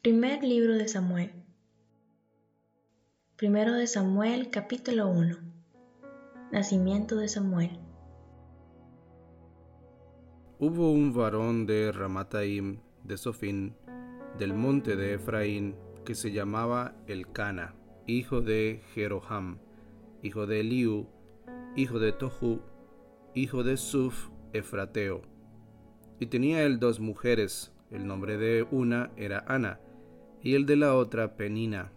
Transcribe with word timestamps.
Primer 0.00 0.44
libro 0.44 0.74
de 0.74 0.86
Samuel. 0.86 1.32
Primero 3.34 3.74
de 3.74 3.88
Samuel 3.88 4.48
capítulo 4.48 5.08
1. 5.08 5.36
Nacimiento 6.52 7.16
de 7.16 7.26
Samuel. 7.26 7.80
Hubo 10.60 10.92
un 10.92 11.12
varón 11.12 11.66
de 11.66 11.90
Ramataim 11.90 12.78
de 13.02 13.16
Sofín, 13.16 13.74
del 14.38 14.54
monte 14.54 14.94
de 14.94 15.14
Efraín, 15.14 15.74
que 16.04 16.14
se 16.14 16.30
llamaba 16.30 16.94
Elcana, 17.08 17.74
hijo 18.06 18.40
de 18.40 18.80
Jeroham, 18.94 19.58
hijo 20.22 20.46
de 20.46 20.60
Eliú, 20.60 21.08
hijo 21.74 21.98
de 21.98 22.12
Tohu, 22.12 22.60
hijo 23.34 23.64
de 23.64 23.76
Suf, 23.76 24.28
Efrateo. 24.52 25.22
Y 26.20 26.26
tenía 26.26 26.62
él 26.62 26.78
dos 26.78 27.00
mujeres, 27.00 27.72
el 27.90 28.06
nombre 28.06 28.36
de 28.36 28.64
una 28.70 29.10
era 29.16 29.44
Ana, 29.48 29.80
y 30.42 30.54
el 30.54 30.66
de 30.66 30.76
la 30.76 30.94
otra 30.94 31.36
Penina. 31.36 31.92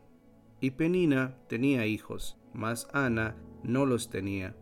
Y 0.59 0.71
Penina 0.71 1.35
tenía 1.47 1.85
hijos, 1.85 2.37
mas 2.53 2.87
Ana 2.93 3.35
no 3.63 3.85
los 3.85 4.09
tenía. 4.09 4.55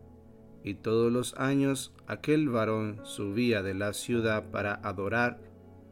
Y 0.62 0.74
todos 0.74 1.10
los 1.10 1.34
años 1.34 1.94
aquel 2.06 2.48
varón 2.48 3.00
subía 3.04 3.62
de 3.62 3.74
la 3.74 3.92
ciudad 3.92 4.50
para 4.50 4.74
adorar 4.74 5.40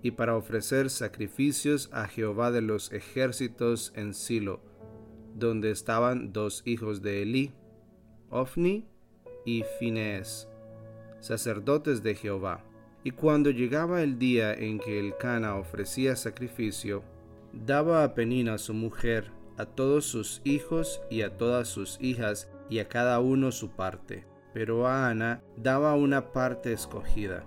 y 0.03 0.13
para 0.13 0.37
ofrecer 0.37 0.91
sacrificios 0.91 1.91
a 1.93 2.07
Jehová 2.07 2.51
de 2.51 2.63
los 2.63 2.93
ejércitos 2.93 3.93
en 3.97 4.15
Silo, 4.15 4.61
donde 5.35 5.71
estaban 5.71 6.33
dos 6.33 6.63
hijos 6.67 7.03
de 7.03 7.23
Elí, 7.23 7.53
Ofni 8.31 8.87
y 9.45 9.65
Finés, 9.79 10.49
sacerdotes 11.21 12.03
de 12.03 12.15
Jehová. 12.15 12.65
Y 13.05 13.13
cuando 13.13 13.51
llegaba 13.51 14.03
el 14.03 14.19
día 14.19 14.53
en 14.53 14.79
que 14.79 14.99
el 14.99 15.17
Cana 15.17 15.57
ofrecía 15.57 16.15
sacrificio, 16.17 17.03
daba 17.53 18.05
a 18.05 18.15
Penina 18.15 18.59
su 18.59 18.75
mujer, 18.75 19.31
a 19.57 19.67
todos 19.67 20.05
sus 20.05 20.41
hijos 20.45 21.03
y 21.11 21.23
a 21.23 21.37
todas 21.37 21.69
sus 21.69 21.99
hijas, 22.01 22.51
y 22.71 22.81
a 22.81 22.89
cada 22.89 23.21
uno 23.21 23.51
su 23.51 23.71
parte. 23.71 24.27
Pero 24.53 24.87
a 24.87 25.09
Ana 25.09 25.43
daba 25.57 25.95
una 25.95 26.33
parte 26.33 26.73
escogida, 26.73 27.45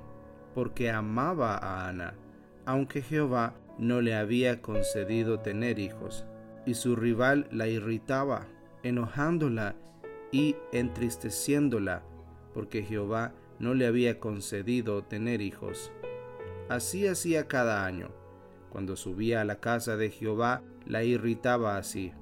porque 0.56 0.90
amaba 0.90 1.56
a 1.56 1.88
Ana, 1.88 2.16
aunque 2.66 3.02
Jehová 3.02 3.56
no 3.78 4.02
le 4.02 4.16
había 4.16 4.62
concedido 4.62 5.40
tener 5.40 5.80
hijos. 5.80 6.26
Y 6.66 6.76
su 6.76 6.96
rival 6.96 7.48
la 7.52 7.68
irritaba, 7.68 8.48
enojándola 8.84 9.76
y 10.32 10.56
entristeciéndola, 10.72 12.04
porque 12.54 12.84
Jehová 12.84 13.34
no 13.60 13.74
le 13.74 13.88
había 13.88 14.20
concedido 14.20 15.04
tener 15.04 15.42
hijos. 15.42 15.92
Así 16.70 17.08
hacía 17.08 17.48
cada 17.48 17.86
año 17.86 18.21
cuando 18.72 18.96
subía 18.96 19.42
a 19.42 19.46
la 19.46 19.60
casa 19.60 19.98
de 19.98 20.10
Jehová, 20.10 20.64
la 20.86 21.04
irritaba 21.04 21.78
así, 21.78 22.14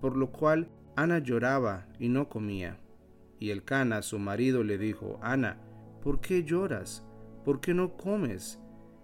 por 0.00 0.16
lo 0.16 0.30
cual 0.30 0.68
Ana 0.96 1.18
lloraba 1.18 1.86
y 1.98 2.08
no 2.08 2.28
comía. 2.28 2.78
Y 3.38 3.50
el 3.50 3.64
Cana, 3.64 4.02
su 4.02 4.18
marido, 4.18 4.62
le 4.64 4.76
dijo, 4.76 5.18
Ana, 5.22 5.58
¿por 6.02 6.20
qué 6.20 6.44
lloras? 6.44 7.06
¿Por 7.44 7.60
qué 7.60 7.74
no 7.74 7.96
comes? 7.96 8.60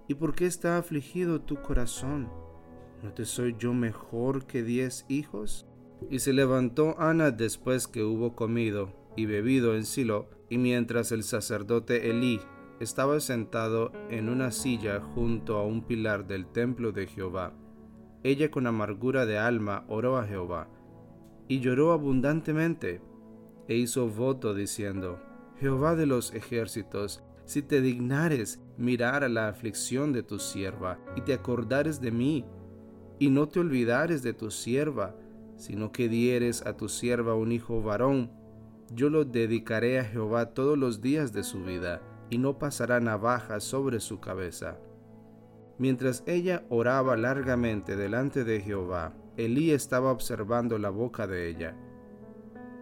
¿Y 0.09 0.15
por 0.15 0.35
qué 0.35 0.47
está 0.47 0.77
afligido 0.77 1.41
tu 1.41 1.63
corazón? 1.63 2.29
¿No 3.03 3.13
te 3.13 3.25
soy 3.25 3.55
yo 3.59 3.73
mejor 3.73 4.47
que 4.47 4.63
diez 4.63 5.07
hijos? 5.09 5.67
Y 6.11 6.19
se 6.19 6.33
levantó 6.33 6.99
Ana 6.99 7.31
después 7.31 7.87
que 7.87 8.03
hubo 8.03 8.35
comido 8.35 8.93
y 9.17 9.27
bebido 9.27 9.77
en 9.77 9.85
Silo, 9.85 10.29
y 10.49 10.59
mientras 10.59 11.13
el 11.13 11.23
sacerdote 11.23 12.11
Elí 12.11 12.41
estaba 12.81 13.21
sentado 13.21 13.93
en 14.09 14.31
una 14.31 14.51
silla 14.51 15.03
junto 15.15 15.59
a 15.59 15.67
un 15.67 15.83
pilar 15.83 16.27
del 16.27 16.47
templo 16.47 16.93
de 16.93 17.07
Jehová. 17.07 17.53
Ella 18.23 18.51
con 18.51 18.67
amargura 18.67 19.27
de 19.27 19.39
alma 19.39 19.85
oró 19.87 20.17
a 20.17 20.27
Jehová, 20.27 20.67
y 21.47 21.61
lloró 21.61 21.93
abundantemente, 21.93 23.03
e 23.69 23.77
hizo 23.77 24.09
voto 24.09 24.55
diciendo, 24.55 25.21
Jehová 25.59 25.95
de 25.95 26.07
los 26.07 26.33
ejércitos, 26.33 27.23
si 27.45 27.61
te 27.61 27.83
dignares 27.83 28.63
mirar 28.79 29.25
a 29.25 29.29
la 29.29 29.49
aflicción 29.49 30.15
de 30.15 30.23
tu 30.23 30.39
sierva, 30.39 30.99
y 31.17 31.21
te 31.21 31.35
acordares 31.35 32.01
de 32.01 32.11
mí, 32.11 32.47
y 33.19 33.29
no 33.29 33.47
te 33.47 33.61
olvidares 33.61 34.23
de 34.23 34.33
tu 34.33 34.51
sierva, 34.51 35.15
sino 35.57 35.93
que 35.93 36.09
dieres 36.09 36.65
a 36.65 36.79
tu 36.79 36.89
sierva 36.89 37.35
un 37.35 37.53
hijo 37.53 37.83
varón, 37.83 38.31
yo 38.95 39.11
lo 39.11 39.27
dedicaré 39.27 39.99
a 39.99 40.05
Jehová 40.05 40.55
todos 40.55 40.79
los 40.79 41.03
días 41.03 41.35
de 41.35 41.43
su 41.43 41.63
vida 41.63 42.01
y 42.31 42.39
no 42.39 42.59
pasará 42.59 43.01
navaja 43.01 43.61
sobre 43.61 44.01
su 44.01 44.21
cabeza. 44.21 44.79
Mientras 45.79 46.23
ella 46.27 46.65
oraba 46.69 47.17
largamente 47.17 47.97
delante 47.97 48.45
de 48.45 48.61
Jehová, 48.61 49.15
Elí 49.37 49.71
estaba 49.71 50.13
observando 50.13 50.79
la 50.79 50.91
boca 50.91 51.27
de 51.27 51.49
ella. 51.49 51.77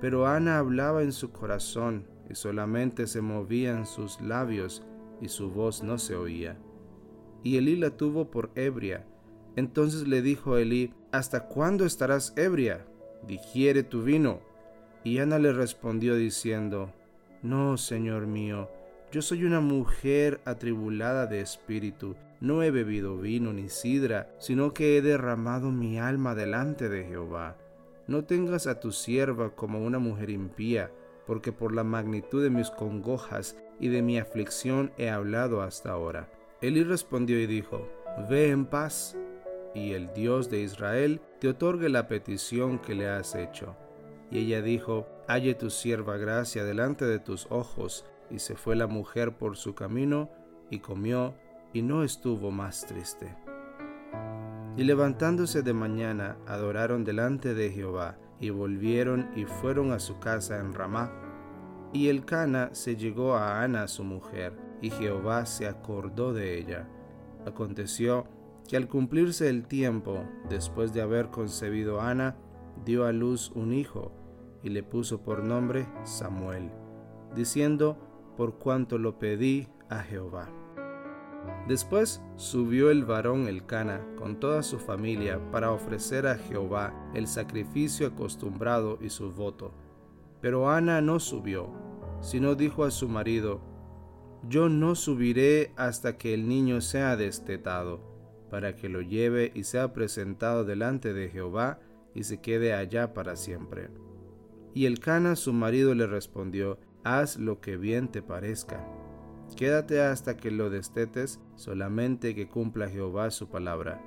Pero 0.00 0.26
Ana 0.26 0.58
hablaba 0.58 1.02
en 1.02 1.12
su 1.12 1.32
corazón 1.32 2.06
y 2.28 2.34
solamente 2.34 3.06
se 3.06 3.20
movían 3.20 3.86
sus 3.86 4.20
labios 4.20 4.82
y 5.20 5.28
su 5.28 5.50
voz 5.50 5.82
no 5.82 5.98
se 5.98 6.16
oía. 6.16 6.58
Y 7.42 7.56
Elí 7.56 7.76
la 7.76 7.90
tuvo 7.90 8.30
por 8.30 8.50
ebria. 8.54 9.06
Entonces 9.56 10.06
le 10.06 10.22
dijo 10.22 10.56
Elí, 10.56 10.92
¿Hasta 11.10 11.48
cuándo 11.48 11.86
estarás 11.86 12.34
ebria? 12.36 12.84
Digiere 13.26 13.82
tu 13.82 14.02
vino. 14.02 14.40
Y 15.04 15.18
Ana 15.18 15.38
le 15.38 15.52
respondió 15.52 16.16
diciendo, 16.16 16.92
No, 17.42 17.76
Señor 17.76 18.26
mío, 18.26 18.68
yo 19.10 19.22
soy 19.22 19.44
una 19.44 19.60
mujer 19.60 20.40
atribulada 20.44 21.26
de 21.26 21.40
espíritu. 21.40 22.14
No 22.40 22.62
he 22.62 22.70
bebido 22.70 23.16
vino 23.16 23.52
ni 23.52 23.68
sidra, 23.68 24.30
sino 24.38 24.74
que 24.74 24.96
he 24.96 25.02
derramado 25.02 25.70
mi 25.70 25.98
alma 25.98 26.34
delante 26.34 26.88
de 26.88 27.04
Jehová. 27.04 27.56
No 28.06 28.24
tengas 28.24 28.66
a 28.66 28.80
tu 28.80 28.92
sierva 28.92 29.50
como 29.54 29.82
una 29.82 29.98
mujer 29.98 30.30
impía, 30.30 30.90
porque 31.26 31.52
por 31.52 31.74
la 31.74 31.84
magnitud 31.84 32.42
de 32.42 32.50
mis 32.50 32.70
congojas 32.70 33.56
y 33.80 33.88
de 33.88 34.02
mi 34.02 34.18
aflicción 34.18 34.92
he 34.98 35.10
hablado 35.10 35.62
hasta 35.62 35.90
ahora. 35.90 36.28
Elí 36.60 36.84
respondió 36.84 37.40
y 37.40 37.46
dijo, 37.46 37.88
Ve 38.28 38.50
en 38.50 38.66
paz, 38.66 39.16
y 39.74 39.92
el 39.92 40.12
Dios 40.12 40.50
de 40.50 40.60
Israel 40.60 41.20
te 41.38 41.48
otorgue 41.48 41.88
la 41.88 42.08
petición 42.08 42.78
que 42.78 42.94
le 42.94 43.08
has 43.08 43.34
hecho. 43.34 43.76
Y 44.30 44.38
ella 44.40 44.62
dijo, 44.62 45.06
Halle 45.28 45.54
tu 45.54 45.70
sierva 45.70 46.16
gracia 46.16 46.64
delante 46.64 47.04
de 47.04 47.18
tus 47.18 47.46
ojos, 47.50 48.04
y 48.30 48.38
se 48.38 48.56
fue 48.56 48.76
la 48.76 48.86
mujer 48.86 49.36
por 49.36 49.56
su 49.56 49.74
camino, 49.74 50.30
y 50.70 50.80
comió, 50.80 51.34
y 51.72 51.82
no 51.82 52.02
estuvo 52.02 52.50
más 52.50 52.86
triste. 52.86 53.34
Y 54.76 54.84
levantándose 54.84 55.62
de 55.62 55.72
mañana, 55.72 56.36
adoraron 56.46 57.04
delante 57.04 57.54
de 57.54 57.70
Jehová, 57.70 58.16
y 58.40 58.50
volvieron 58.50 59.28
y 59.34 59.44
fueron 59.44 59.92
a 59.92 59.98
su 59.98 60.18
casa 60.18 60.58
en 60.58 60.72
Ramá. 60.72 61.10
Y 61.92 62.08
el 62.08 62.24
Cana 62.24 62.70
se 62.72 62.96
llegó 62.96 63.34
a 63.34 63.62
Ana 63.62 63.88
su 63.88 64.04
mujer, 64.04 64.56
y 64.80 64.90
Jehová 64.90 65.46
se 65.46 65.66
acordó 65.66 66.32
de 66.32 66.58
ella. 66.58 66.88
Aconteció 67.46 68.26
que 68.68 68.76
al 68.76 68.86
cumplirse 68.86 69.48
el 69.48 69.66
tiempo, 69.66 70.24
después 70.48 70.92
de 70.92 71.02
haber 71.02 71.30
concebido 71.30 72.00
Ana, 72.00 72.36
dio 72.84 73.06
a 73.06 73.12
luz 73.12 73.50
un 73.54 73.72
hijo, 73.72 74.12
y 74.62 74.68
le 74.68 74.82
puso 74.82 75.22
por 75.22 75.42
nombre 75.42 75.86
Samuel, 76.04 76.70
diciendo, 77.34 77.98
por 78.38 78.54
cuanto 78.54 78.98
lo 78.98 79.18
pedí 79.18 79.66
a 79.90 79.98
Jehová. 79.98 80.48
Después 81.66 82.22
subió 82.36 82.92
el 82.92 83.04
varón 83.04 83.48
Elcana 83.48 84.00
con 84.16 84.38
toda 84.38 84.62
su 84.62 84.78
familia 84.78 85.40
para 85.50 85.72
ofrecer 85.72 86.24
a 86.28 86.38
Jehová 86.38 86.94
el 87.14 87.26
sacrificio 87.26 88.06
acostumbrado 88.06 88.96
y 89.02 89.10
su 89.10 89.32
voto. 89.32 89.74
Pero 90.40 90.70
Ana 90.70 91.00
no 91.00 91.18
subió, 91.18 91.68
sino 92.20 92.54
dijo 92.54 92.84
a 92.84 92.92
su 92.92 93.08
marido, 93.08 93.60
Yo 94.48 94.68
no 94.68 94.94
subiré 94.94 95.72
hasta 95.76 96.16
que 96.16 96.32
el 96.32 96.48
niño 96.48 96.80
sea 96.80 97.16
destetado, 97.16 98.00
para 98.52 98.76
que 98.76 98.88
lo 98.88 99.00
lleve 99.00 99.50
y 99.52 99.64
sea 99.64 99.92
presentado 99.92 100.64
delante 100.64 101.12
de 101.12 101.28
Jehová 101.28 101.80
y 102.14 102.22
se 102.22 102.40
quede 102.40 102.72
allá 102.72 103.14
para 103.14 103.34
siempre. 103.34 103.90
Y 104.74 104.86
Elcana 104.86 105.34
su 105.34 105.52
marido 105.52 105.92
le 105.96 106.06
respondió, 106.06 106.78
haz 107.04 107.38
lo 107.38 107.60
que 107.60 107.76
bien 107.76 108.08
te 108.08 108.22
parezca. 108.22 108.86
Quédate 109.56 110.00
hasta 110.00 110.36
que 110.36 110.50
lo 110.50 110.70
destetes, 110.70 111.40
solamente 111.56 112.34
que 112.34 112.48
cumpla 112.48 112.88
Jehová 112.88 113.30
su 113.30 113.48
palabra. 113.48 114.00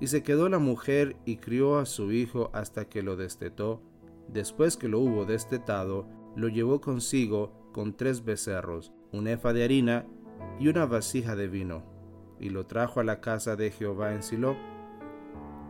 Y 0.00 0.08
se 0.08 0.22
quedó 0.22 0.48
la 0.48 0.58
mujer 0.58 1.16
y 1.24 1.36
crió 1.36 1.78
a 1.78 1.86
su 1.86 2.12
hijo 2.12 2.50
hasta 2.52 2.86
que 2.86 3.02
lo 3.02 3.16
destetó. 3.16 3.80
Después 4.28 4.76
que 4.76 4.88
lo 4.88 4.98
hubo 4.98 5.24
destetado, 5.24 6.06
lo 6.34 6.48
llevó 6.48 6.80
consigo 6.80 7.52
con 7.72 7.96
tres 7.96 8.24
becerros, 8.24 8.92
un 9.12 9.28
efa 9.28 9.52
de 9.52 9.64
harina 9.64 10.06
y 10.58 10.68
una 10.68 10.86
vasija 10.86 11.36
de 11.36 11.48
vino, 11.48 11.84
y 12.40 12.50
lo 12.50 12.66
trajo 12.66 13.00
a 13.00 13.04
la 13.04 13.20
casa 13.20 13.56
de 13.56 13.70
Jehová 13.70 14.12
en 14.12 14.22
Silo. 14.22 14.56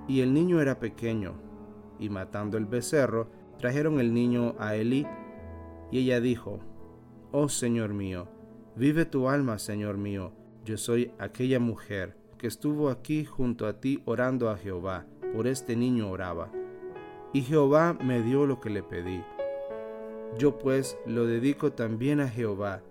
Y 0.08 0.20
el 0.20 0.32
niño 0.32 0.60
era 0.60 0.78
pequeño, 0.78 1.34
y 1.98 2.08
matando 2.08 2.58
el 2.58 2.66
becerro, 2.66 3.30
trajeron 3.58 4.00
el 4.00 4.12
niño 4.14 4.54
a 4.58 4.74
Elí, 4.74 5.06
y 5.92 5.98
ella 5.98 6.20
dijo, 6.20 6.58
Oh 7.30 7.48
Señor 7.48 7.92
mío, 7.92 8.26
vive 8.74 9.04
tu 9.04 9.28
alma, 9.28 9.58
Señor 9.58 9.98
mío, 9.98 10.32
yo 10.64 10.78
soy 10.78 11.12
aquella 11.18 11.60
mujer 11.60 12.16
que 12.38 12.46
estuvo 12.46 12.88
aquí 12.88 13.24
junto 13.24 13.66
a 13.66 13.78
ti 13.78 14.02
orando 14.06 14.48
a 14.48 14.56
Jehová, 14.56 15.06
por 15.34 15.46
este 15.46 15.76
niño 15.76 16.10
oraba. 16.10 16.50
Y 17.32 17.42
Jehová 17.42 17.92
me 17.92 18.22
dio 18.22 18.46
lo 18.46 18.58
que 18.58 18.70
le 18.70 18.82
pedí. 18.82 19.22
Yo 20.38 20.58
pues 20.58 20.96
lo 21.06 21.26
dedico 21.26 21.72
también 21.72 22.20
a 22.20 22.28
Jehová, 22.28 22.82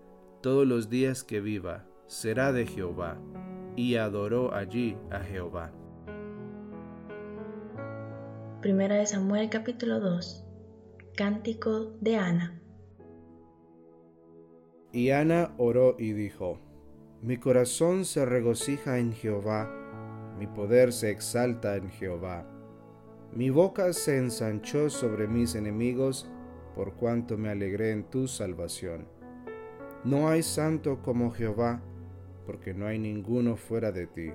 todos 0.41 0.67
los 0.67 0.89
días 0.89 1.23
que 1.23 1.41
viva, 1.41 1.85
será 2.05 2.53
de 2.53 2.67
Jehová. 2.67 3.17
Y 3.75 3.95
adoró 3.95 4.53
allí 4.53 4.95
a 5.09 5.19
Jehová. 5.21 5.71
Primera 8.61 8.95
de 8.95 9.07
Samuel 9.07 9.49
capítulo 9.49 9.99
2 9.99 10.45
Cántico 11.15 11.93
de 11.99 12.17
Ana 12.17 12.60
Y 14.93 15.11
Ana 15.11 15.53
oró 15.57 15.95
y 15.97 16.11
dijo, 16.11 16.59
mi 17.21 17.37
corazón 17.37 18.03
se 18.03 18.25
regocija 18.25 18.97
en 18.97 19.13
Jehová, 19.13 19.71
mi 20.37 20.47
poder 20.47 20.91
se 20.91 21.11
exalta 21.11 21.77
en 21.77 21.89
Jehová. 21.89 22.45
Mi 23.33 23.49
boca 23.49 23.93
se 23.93 24.17
ensanchó 24.17 24.89
sobre 24.89 25.27
mis 25.27 25.55
enemigos, 25.55 26.29
por 26.75 26.95
cuanto 26.95 27.37
me 27.37 27.49
alegré 27.49 27.91
en 27.91 28.03
tu 28.03 28.27
salvación. 28.27 29.07
No 30.03 30.27
hay 30.27 30.43
santo 30.43 31.01
como 31.01 31.31
Jehová, 31.31 31.81
porque 32.45 32.73
no 32.73 32.87
hay 32.87 32.99
ninguno 32.99 33.55
fuera 33.55 33.93
de 33.93 34.07
ti, 34.07 34.31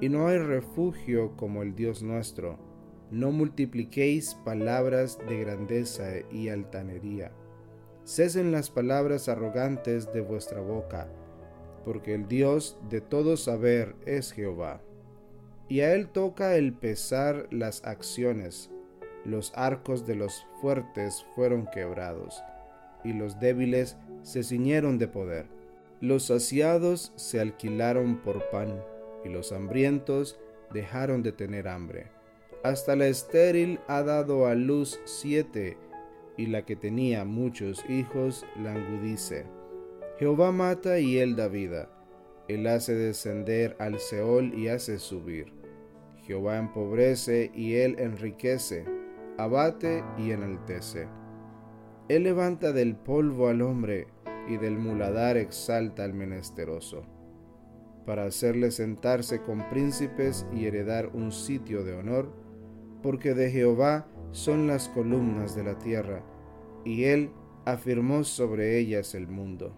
y 0.00 0.08
no 0.08 0.28
hay 0.28 0.38
refugio 0.38 1.36
como 1.36 1.62
el 1.62 1.74
Dios 1.74 2.02
nuestro. 2.02 2.58
No 3.10 3.32
multipliquéis 3.32 4.34
palabras 4.44 5.18
de 5.26 5.40
grandeza 5.40 6.04
y 6.30 6.48
altanería. 6.48 7.32
Cesen 8.10 8.50
las 8.50 8.70
palabras 8.70 9.28
arrogantes 9.28 10.12
de 10.12 10.20
vuestra 10.20 10.60
boca 10.60 11.08
porque 11.84 12.14
el 12.14 12.28
Dios 12.28 12.78
de 12.88 13.00
todo 13.00 13.36
saber 13.36 13.94
es 14.06 14.32
Jehová. 14.32 14.80
Y 15.68 15.80
a 15.80 15.94
él 15.94 16.08
toca 16.08 16.56
el 16.56 16.72
pesar 16.72 17.46
las 17.50 17.84
acciones. 17.84 18.70
Los 19.24 19.52
arcos 19.54 20.06
de 20.06 20.16
los 20.16 20.46
fuertes 20.60 21.24
fueron 21.34 21.66
quebrados, 21.66 22.42
y 23.04 23.12
los 23.12 23.38
débiles 23.38 23.96
se 24.22 24.42
ciñeron 24.42 24.98
de 24.98 25.08
poder. 25.08 25.46
Los 26.00 26.26
saciados 26.26 27.12
se 27.16 27.40
alquilaron 27.40 28.18
por 28.22 28.50
pan, 28.50 28.82
y 29.24 29.28
los 29.28 29.52
hambrientos 29.52 30.38
dejaron 30.72 31.22
de 31.22 31.32
tener 31.32 31.68
hambre. 31.68 32.08
Hasta 32.64 32.96
la 32.96 33.06
estéril 33.06 33.78
ha 33.88 34.02
dado 34.02 34.46
a 34.46 34.54
luz 34.54 35.00
siete, 35.04 35.76
y 36.40 36.46
la 36.46 36.64
que 36.64 36.74
tenía 36.74 37.26
muchos 37.26 37.84
hijos 37.90 38.46
langudice. 38.56 39.44
Jehová 40.18 40.52
mata 40.52 40.98
y 40.98 41.18
él 41.18 41.36
da 41.36 41.48
vida. 41.48 41.90
Él 42.48 42.66
hace 42.66 42.94
descender 42.94 43.76
al 43.78 43.98
Seol 43.98 44.54
y 44.54 44.68
hace 44.68 44.98
subir. 44.98 45.52
Jehová 46.22 46.56
empobrece 46.56 47.50
y 47.54 47.74
él 47.74 47.96
enriquece, 47.98 48.86
abate 49.36 50.02
y 50.16 50.30
enaltece. 50.30 51.08
Él 52.08 52.22
levanta 52.22 52.72
del 52.72 52.96
polvo 52.96 53.48
al 53.48 53.60
hombre 53.60 54.06
y 54.48 54.56
del 54.56 54.78
muladar 54.78 55.36
exalta 55.36 56.04
al 56.04 56.14
menesteroso, 56.14 57.04
para 58.06 58.24
hacerle 58.24 58.70
sentarse 58.70 59.42
con 59.42 59.68
príncipes 59.68 60.46
y 60.54 60.64
heredar 60.64 61.10
un 61.12 61.32
sitio 61.32 61.84
de 61.84 61.92
honor, 61.92 62.32
porque 63.02 63.34
de 63.34 63.50
Jehová 63.50 64.06
son 64.32 64.66
las 64.66 64.88
columnas 64.88 65.54
de 65.54 65.64
la 65.64 65.78
tierra, 65.78 66.22
y 66.84 67.04
él 67.04 67.30
afirmó 67.64 68.24
sobre 68.24 68.78
ellas 68.78 69.14
el 69.14 69.28
mundo. 69.28 69.74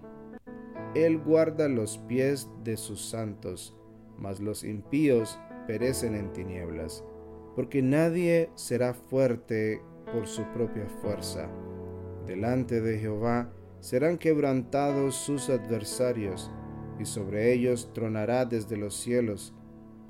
Él 0.95 1.19
guarda 1.19 1.69
los 1.69 1.99
pies 1.99 2.49
de 2.65 2.77
sus 2.77 3.09
santos, 3.09 3.77
mas 4.19 4.41
los 4.41 4.63
impíos 4.63 5.39
perecen 5.67 6.15
en 6.15 6.33
tinieblas, 6.33 7.05
porque 7.57 7.83
nadie 7.83 8.51
será 8.55 8.95
fuerte 8.95 9.81
por 10.13 10.27
su 10.27 10.43
propia 10.53 10.87
fuerza. 11.01 11.49
Delante 12.27 12.81
de 12.81 12.99
Jehová 12.99 13.53
serán 13.81 14.19
quebrantados 14.19 15.17
sus 15.17 15.49
adversarios, 15.49 16.51
y 16.99 17.05
sobre 17.05 17.53
ellos 17.53 17.91
tronará 17.95 18.45
desde 18.45 18.77
los 18.77 18.95
cielos. 18.95 19.55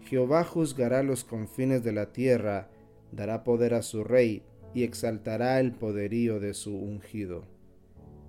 Jehová 0.00 0.44
juzgará 0.44 1.02
los 1.02 1.24
confines 1.24 1.82
de 1.84 1.92
la 1.92 2.12
tierra, 2.12 2.68
dará 3.12 3.44
poder 3.44 3.74
a 3.74 3.82
su 3.82 4.04
rey, 4.04 4.42
y 4.74 4.84
exaltará 4.84 5.60
el 5.60 5.72
poderío 5.72 6.40
de 6.40 6.54
su 6.54 6.74
ungido. 6.74 7.44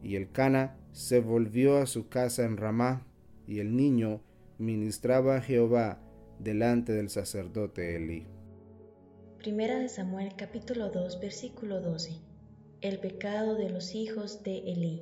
Y 0.03 0.15
el 0.15 0.31
Cana 0.31 0.77
se 0.91 1.19
volvió 1.19 1.77
a 1.77 1.87
su 1.87 2.09
casa 2.09 2.43
en 2.43 2.57
Ramá, 2.57 3.07
y 3.47 3.59
el 3.59 3.75
niño 3.75 4.21
ministraba 4.57 5.37
a 5.37 5.41
Jehová 5.41 5.99
delante 6.39 6.93
del 6.93 7.09
sacerdote 7.09 7.95
Elí. 7.95 8.25
Primera 9.37 9.79
de 9.79 9.89
Samuel 9.89 10.33
capítulo 10.37 10.89
2 10.89 11.19
versículo 11.19 11.81
12. 11.81 12.19
El 12.81 12.99
pecado 12.99 13.55
de 13.55 13.69
los 13.69 13.95
hijos 13.95 14.43
de 14.43 14.59
Elí. 14.59 15.01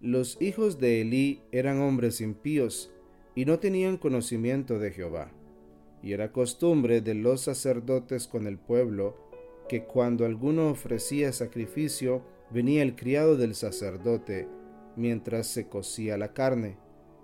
Los 0.00 0.40
hijos 0.40 0.78
de 0.78 1.02
Elí 1.02 1.42
eran 1.52 1.80
hombres 1.80 2.20
impíos 2.20 2.90
y 3.34 3.44
no 3.44 3.58
tenían 3.58 3.98
conocimiento 3.98 4.78
de 4.78 4.90
Jehová. 4.90 5.30
Y 6.02 6.12
era 6.12 6.32
costumbre 6.32 7.00
de 7.00 7.14
los 7.14 7.42
sacerdotes 7.42 8.26
con 8.26 8.46
el 8.46 8.58
pueblo 8.58 9.16
que 9.68 9.84
cuando 9.84 10.24
alguno 10.24 10.70
ofrecía 10.70 11.32
sacrificio, 11.32 12.22
venía 12.50 12.82
el 12.82 12.96
criado 12.96 13.36
del 13.36 13.54
sacerdote 13.54 14.48
mientras 14.96 15.46
se 15.46 15.68
cocía 15.68 16.18
la 16.18 16.32
carne, 16.32 16.76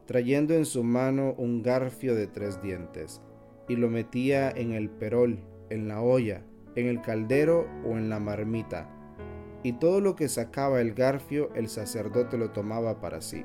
trayendo 0.06 0.54
en 0.54 0.64
su 0.64 0.84
mano 0.84 1.34
un 1.36 1.62
garfio 1.62 2.14
de 2.14 2.26
tres 2.26 2.62
dientes, 2.62 3.20
y 3.68 3.76
lo 3.76 3.90
metía 3.90 4.50
en 4.50 4.72
el 4.72 4.88
perol, 4.88 5.40
en 5.70 5.88
la 5.88 6.00
olla, 6.00 6.44
en 6.76 6.86
el 6.86 7.00
caldero 7.02 7.66
o 7.84 7.98
en 7.98 8.08
la 8.08 8.20
marmita, 8.20 8.88
y 9.62 9.72
todo 9.72 10.00
lo 10.00 10.14
que 10.14 10.28
sacaba 10.28 10.80
el 10.80 10.94
garfio 10.94 11.52
el 11.54 11.68
sacerdote 11.68 12.38
lo 12.38 12.52
tomaba 12.52 13.00
para 13.00 13.20
sí. 13.20 13.44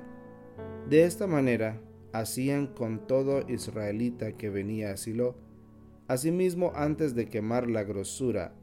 De 0.88 1.06
esta 1.06 1.26
manera 1.26 1.82
hacían 2.14 2.68
con 2.68 3.08
todo 3.08 3.48
israelita 3.50 4.34
que 4.34 4.50
venía 4.50 4.92
a 4.92 4.98
Silo. 4.98 5.36
Asimismo, 6.08 6.72
antes 6.76 7.16
de 7.16 7.28
quemar 7.28 7.70
la 7.70 7.84
grosura, 7.84 8.54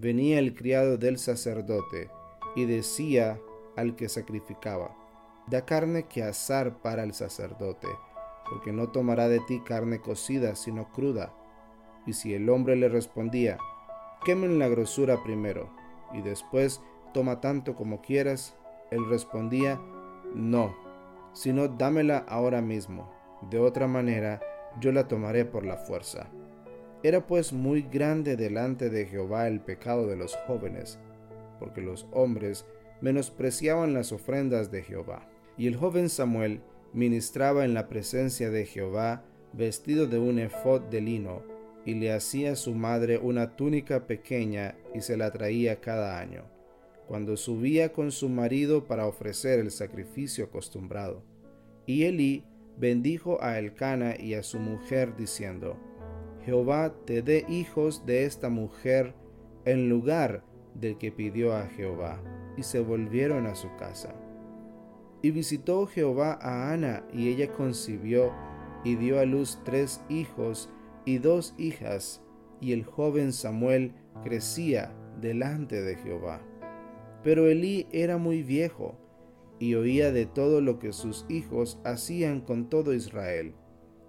venía 0.00 0.38
el 0.38 0.54
criado 0.54 0.98
del 0.98 1.18
sacerdote 1.18 2.10
y 2.54 2.64
decía 2.64 3.40
al 3.76 3.96
que 3.96 4.08
sacrificaba, 4.08 4.94
da 5.48 5.64
carne 5.64 6.04
que 6.04 6.22
asar 6.22 6.80
para 6.82 7.02
el 7.02 7.14
sacerdote, 7.14 7.88
porque 8.48 8.72
no 8.72 8.90
tomará 8.90 9.28
de 9.28 9.40
ti 9.40 9.60
carne 9.60 10.00
cocida, 10.00 10.54
sino 10.54 10.92
cruda. 10.92 11.32
Y 12.06 12.12
si 12.12 12.34
el 12.34 12.48
hombre 12.50 12.76
le 12.76 12.88
respondía, 12.88 13.58
quemen 14.24 14.58
la 14.58 14.68
grosura 14.68 15.22
primero, 15.22 15.70
y 16.12 16.20
después 16.20 16.82
toma 17.14 17.40
tanto 17.40 17.74
como 17.74 18.02
quieras, 18.02 18.56
él 18.90 19.08
respondía, 19.08 19.80
no, 20.34 20.74
sino 21.32 21.68
dámela 21.68 22.18
ahora 22.28 22.60
mismo, 22.60 23.10
de 23.50 23.58
otra 23.58 23.86
manera 23.86 24.40
yo 24.80 24.92
la 24.92 25.08
tomaré 25.08 25.44
por 25.44 25.64
la 25.64 25.76
fuerza. 25.76 26.30
Era 27.02 27.26
pues 27.26 27.52
muy 27.52 27.82
grande 27.82 28.36
delante 28.36 28.88
de 28.88 29.06
Jehová 29.06 29.48
el 29.48 29.60
pecado 29.60 30.06
de 30.06 30.16
los 30.16 30.36
jóvenes, 30.46 30.98
porque 31.58 31.80
los 31.80 32.06
hombres 32.12 32.66
menospreciaban 33.00 33.92
las 33.92 34.12
ofrendas 34.12 34.70
de 34.70 34.82
Jehová. 34.82 35.28
Y 35.56 35.66
el 35.66 35.76
joven 35.76 36.08
Samuel 36.08 36.62
ministraba 36.92 37.64
en 37.64 37.74
la 37.74 37.88
presencia 37.88 38.50
de 38.50 38.64
Jehová 38.66 39.24
vestido 39.52 40.06
de 40.06 40.18
un 40.18 40.38
efod 40.38 40.82
de 40.82 41.00
lino, 41.00 41.42
y 41.84 41.94
le 41.94 42.12
hacía 42.12 42.54
su 42.54 42.74
madre 42.74 43.18
una 43.18 43.56
túnica 43.56 44.06
pequeña 44.06 44.76
y 44.94 45.00
se 45.00 45.16
la 45.16 45.32
traía 45.32 45.80
cada 45.80 46.18
año, 46.18 46.44
cuando 47.06 47.36
subía 47.36 47.92
con 47.92 48.10
su 48.10 48.28
marido 48.28 48.86
para 48.86 49.06
ofrecer 49.06 49.58
el 49.58 49.70
sacrificio 49.70 50.44
acostumbrado. 50.44 51.22
Y 51.86 52.04
Elí 52.04 52.44
bendijo 52.78 53.42
a 53.42 53.58
Elcana 53.58 54.14
y 54.18 54.34
a 54.34 54.42
su 54.42 54.58
mujer 54.58 55.16
diciendo, 55.16 55.76
Jehová 56.44 56.94
te 57.04 57.22
dé 57.22 57.44
hijos 57.48 58.04
de 58.06 58.24
esta 58.24 58.48
mujer 58.48 59.14
en 59.64 59.88
lugar 59.88 60.44
del 60.74 60.98
que 60.98 61.12
pidió 61.12 61.54
a 61.54 61.66
Jehová. 61.66 62.22
Y 62.56 62.64
se 62.64 62.80
volvieron 62.80 63.46
a 63.46 63.54
su 63.54 63.68
casa. 63.76 64.14
Y 65.22 65.30
visitó 65.30 65.86
Jehová 65.86 66.38
a 66.42 66.72
Ana, 66.72 67.06
y 67.12 67.28
ella 67.28 67.50
concibió 67.52 68.32
y 68.84 68.96
dio 68.96 69.20
a 69.20 69.24
luz 69.24 69.58
tres 69.64 70.02
hijos 70.08 70.68
y 71.04 71.18
dos 71.18 71.54
hijas, 71.56 72.22
y 72.60 72.72
el 72.72 72.84
joven 72.84 73.32
Samuel 73.32 73.94
crecía 74.22 74.92
delante 75.20 75.80
de 75.80 75.96
Jehová. 75.96 76.42
Pero 77.22 77.46
Elí 77.46 77.86
era 77.92 78.18
muy 78.18 78.42
viejo 78.42 78.96
y 79.58 79.74
oía 79.74 80.10
de 80.10 80.26
todo 80.26 80.60
lo 80.60 80.78
que 80.78 80.92
sus 80.92 81.24
hijos 81.28 81.80
hacían 81.84 82.40
con 82.40 82.68
todo 82.68 82.94
Israel, 82.94 83.54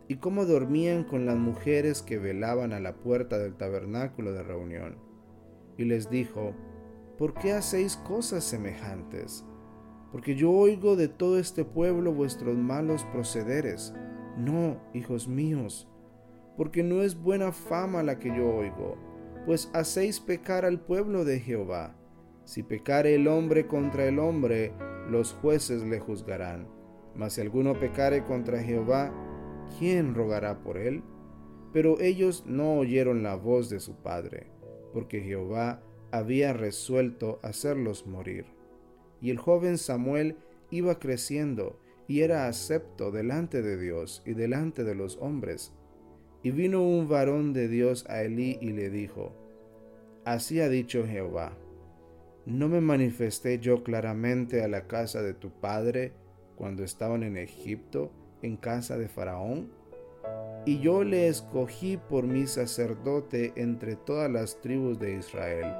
y 0.07 0.15
cómo 0.15 0.45
dormían 0.45 1.03
con 1.03 1.25
las 1.25 1.37
mujeres 1.37 2.01
que 2.01 2.17
velaban 2.17 2.73
a 2.73 2.79
la 2.79 2.95
puerta 2.95 3.37
del 3.37 3.55
tabernáculo 3.55 4.33
de 4.33 4.43
reunión. 4.43 4.97
Y 5.77 5.85
les 5.85 6.09
dijo, 6.09 6.55
¿por 7.17 7.35
qué 7.35 7.53
hacéis 7.53 7.97
cosas 7.97 8.43
semejantes? 8.43 9.45
Porque 10.11 10.35
yo 10.35 10.51
oigo 10.51 10.95
de 10.95 11.07
todo 11.07 11.39
este 11.39 11.65
pueblo 11.65 12.13
vuestros 12.13 12.57
malos 12.57 13.03
procederes. 13.05 13.93
No, 14.37 14.81
hijos 14.93 15.27
míos, 15.27 15.87
porque 16.57 16.83
no 16.83 17.01
es 17.01 17.15
buena 17.15 17.51
fama 17.51 18.03
la 18.03 18.19
que 18.19 18.29
yo 18.29 18.55
oigo, 18.55 18.97
pues 19.45 19.69
hacéis 19.73 20.19
pecar 20.19 20.65
al 20.65 20.79
pueblo 20.79 21.25
de 21.25 21.39
Jehová. 21.39 21.95
Si 22.45 22.63
pecare 22.63 23.15
el 23.15 23.27
hombre 23.27 23.67
contra 23.67 24.05
el 24.05 24.19
hombre, 24.19 24.73
los 25.09 25.33
jueces 25.33 25.83
le 25.83 25.99
juzgarán. 25.99 26.67
Mas 27.15 27.33
si 27.33 27.41
alguno 27.41 27.79
pecare 27.79 28.23
contra 28.23 28.61
Jehová, 28.61 29.13
¿quién 29.77 30.13
rogará 30.15 30.61
por 30.61 30.77
él? 30.77 31.03
Pero 31.71 31.99
ellos 31.99 32.43
no 32.45 32.77
oyeron 32.77 33.23
la 33.23 33.35
voz 33.35 33.69
de 33.69 33.79
su 33.79 33.95
padre, 33.95 34.47
porque 34.91 35.21
Jehová 35.21 35.81
había 36.11 36.53
resuelto 36.53 37.39
hacerlos 37.41 38.05
morir. 38.05 38.45
Y 39.21 39.29
el 39.29 39.37
joven 39.37 39.77
Samuel 39.77 40.37
iba 40.69 40.99
creciendo 40.99 41.79
y 42.07 42.21
era 42.21 42.47
acepto 42.47 43.11
delante 43.11 43.61
de 43.61 43.77
Dios 43.77 44.21
y 44.25 44.33
delante 44.33 44.83
de 44.83 44.95
los 44.95 45.17
hombres. 45.17 45.73
Y 46.43 46.51
vino 46.51 46.83
un 46.83 47.07
varón 47.07 47.53
de 47.53 47.67
Dios 47.67 48.05
a 48.09 48.21
Elí 48.21 48.57
y 48.59 48.73
le 48.73 48.89
dijo, 48.89 49.33
Así 50.25 50.59
ha 50.59 50.69
dicho 50.69 51.05
Jehová, 51.07 51.57
¿No 52.45 52.67
me 52.67 52.81
manifesté 52.81 53.59
yo 53.59 53.83
claramente 53.83 54.63
a 54.63 54.67
la 54.67 54.85
casa 54.85 55.21
de 55.21 55.33
tu 55.33 55.49
padre 55.49 56.11
cuando 56.57 56.83
estaban 56.83 57.23
en 57.23 57.37
Egipto, 57.37 58.11
en 58.41 58.57
casa 58.57 58.97
de 58.97 59.07
Faraón? 59.07 59.71
Y 60.65 60.79
yo 60.79 61.05
le 61.05 61.29
escogí 61.29 61.95
por 61.95 62.25
mi 62.25 62.45
sacerdote 62.45 63.53
entre 63.55 63.95
todas 63.95 64.29
las 64.29 64.59
tribus 64.59 64.99
de 64.99 65.15
Israel, 65.15 65.73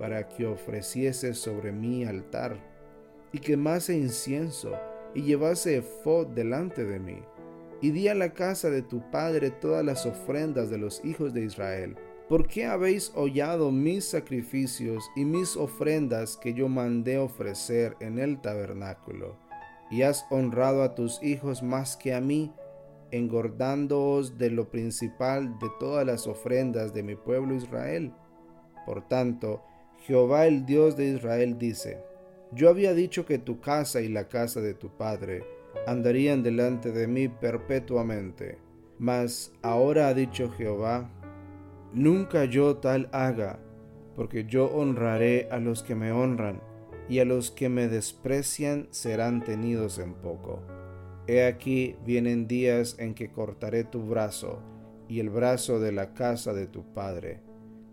para 0.00 0.26
que 0.26 0.46
ofreciese 0.46 1.34
sobre 1.34 1.70
mi 1.70 2.04
altar, 2.04 2.56
y 3.32 3.38
quemase 3.38 3.96
incienso, 3.96 4.72
y 5.14 5.22
llevase 5.22 5.76
efod 5.76 6.26
delante 6.28 6.84
de 6.84 6.98
mí. 6.98 7.22
Y 7.80 7.92
di 7.92 8.08
a 8.08 8.16
la 8.16 8.34
casa 8.34 8.70
de 8.70 8.82
tu 8.82 9.08
padre 9.12 9.50
todas 9.52 9.84
las 9.84 10.04
ofrendas 10.04 10.68
de 10.68 10.78
los 10.78 11.04
hijos 11.04 11.32
de 11.32 11.44
Israel, 11.44 11.96
¿Por 12.28 12.46
qué 12.46 12.66
habéis 12.66 13.10
hollado 13.14 13.72
mis 13.72 14.04
sacrificios 14.04 15.10
y 15.16 15.24
mis 15.24 15.56
ofrendas 15.56 16.36
que 16.36 16.52
yo 16.52 16.68
mandé 16.68 17.16
ofrecer 17.16 17.96
en 18.00 18.18
el 18.18 18.42
tabernáculo? 18.42 19.38
Y 19.90 20.02
has 20.02 20.26
honrado 20.28 20.82
a 20.82 20.94
tus 20.94 21.22
hijos 21.22 21.62
más 21.62 21.96
que 21.96 22.12
a 22.12 22.20
mí, 22.20 22.52
engordándoos 23.12 24.36
de 24.36 24.50
lo 24.50 24.68
principal 24.68 25.58
de 25.58 25.70
todas 25.80 26.04
las 26.04 26.26
ofrendas 26.26 26.92
de 26.92 27.02
mi 27.02 27.16
pueblo 27.16 27.54
Israel. 27.54 28.12
Por 28.84 29.08
tanto, 29.08 29.62
Jehová 30.00 30.46
el 30.46 30.66
Dios 30.66 30.98
de 30.98 31.06
Israel 31.06 31.56
dice, 31.58 32.02
Yo 32.52 32.68
había 32.68 32.92
dicho 32.92 33.24
que 33.24 33.38
tu 33.38 33.58
casa 33.60 34.02
y 34.02 34.08
la 34.08 34.28
casa 34.28 34.60
de 34.60 34.74
tu 34.74 34.90
padre 34.90 35.44
andarían 35.86 36.42
delante 36.42 36.92
de 36.92 37.06
mí 37.06 37.28
perpetuamente. 37.28 38.58
Mas 38.98 39.50
ahora 39.62 40.08
ha 40.08 40.14
dicho 40.14 40.50
Jehová, 40.50 41.10
Nunca 41.94 42.44
yo 42.44 42.76
tal 42.76 43.08
haga, 43.12 43.60
porque 44.14 44.44
yo 44.44 44.66
honraré 44.66 45.48
a 45.50 45.58
los 45.58 45.82
que 45.82 45.94
me 45.94 46.12
honran, 46.12 46.60
y 47.08 47.20
a 47.20 47.24
los 47.24 47.50
que 47.50 47.70
me 47.70 47.88
desprecian 47.88 48.88
serán 48.90 49.42
tenidos 49.42 49.98
en 49.98 50.12
poco. 50.12 50.60
He 51.26 51.46
aquí 51.46 51.96
vienen 52.04 52.46
días 52.46 52.96
en 52.98 53.14
que 53.14 53.30
cortaré 53.30 53.84
tu 53.84 54.02
brazo, 54.02 54.60
y 55.08 55.20
el 55.20 55.30
brazo 55.30 55.80
de 55.80 55.92
la 55.92 56.12
casa 56.12 56.52
de 56.52 56.66
tu 56.66 56.82
padre, 56.92 57.40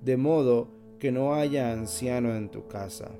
de 0.02 0.18
modo 0.18 0.68
que 1.00 1.14
no 1.14 1.34
haya 1.34 1.72
anciano 1.72 2.36
en 2.36 2.50
tu 2.50 2.68
casa. 2.68 3.12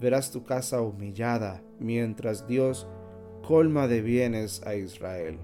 Verás 0.00 0.30
tu 0.30 0.44
casa 0.44 0.80
humillada, 0.80 1.60
mientras 1.80 2.46
Dios 2.46 2.86
colma 3.44 3.88
de 3.88 4.00
bienes 4.00 4.62
a 4.64 4.76
Israel, 4.76 5.38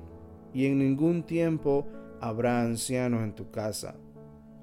y 0.53 0.67
en 0.67 0.79
ningún 0.79 1.25
tiempo 1.25 1.89
habrá 2.21 2.61
anciano 2.61 3.25
en 3.25 3.35
tu 3.35 3.51
casa 3.51 3.97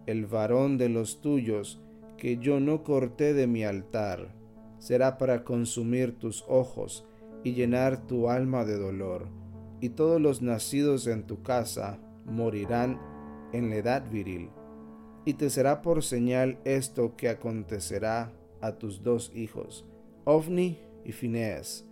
el 0.06 0.26
varón 0.26 0.78
de 0.78 0.90
los 0.90 1.22
tuyos, 1.22 1.82
que 2.18 2.38
yo 2.38 2.60
no 2.60 2.84
corté 2.84 3.34
de 3.34 3.48
mi 3.48 3.64
altar, 3.64 4.36
será 4.78 5.18
para 5.18 5.44
consumir 5.44 6.18
tus 6.18 6.44
ojos 6.48 7.06
y 7.44 7.54
llenar 7.54 8.08
tu 8.08 8.30
alma 8.30 8.66
de 8.66 8.78
dolor, 8.78 9.28
y 9.80 9.90
todos 9.90 10.22
los 10.22 10.42
nacidos 10.42 11.08
en 11.08 11.26
tu 11.26 11.42
casa 11.42 12.00
morirán 12.26 13.00
en 13.54 13.70
la 13.70 13.78
edad 13.78 14.10
viril. 14.10 14.50
Y 15.26 15.34
te 15.34 15.50
será 15.50 15.82
por 15.82 16.04
señal 16.04 16.60
esto 16.66 17.16
que 17.16 17.30
acontecerá 17.30 18.34
a 18.60 18.78
tus 18.78 19.04
dos 19.04 19.32
hijos, 19.36 19.86
Ofni 20.24 20.80
y 21.06 21.12
Phineas. 21.12 21.88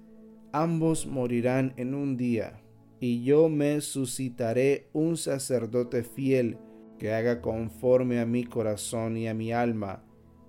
Ambos 0.51 1.05
morirán 1.05 1.73
en 1.77 1.93
un 1.93 2.17
día, 2.17 2.61
y 2.99 3.23
yo 3.23 3.49
me 3.49 3.81
suscitaré 3.81 4.89
un 4.93 5.15
sacerdote 5.15 6.03
fiel 6.03 6.57
que 6.99 7.13
haga 7.13 7.41
conforme 7.41 8.19
a 8.19 8.25
mi 8.25 8.43
corazón 8.43 9.17
y 9.17 9.27
a 9.27 9.33
mi 9.33 9.51
alma, 9.51 10.03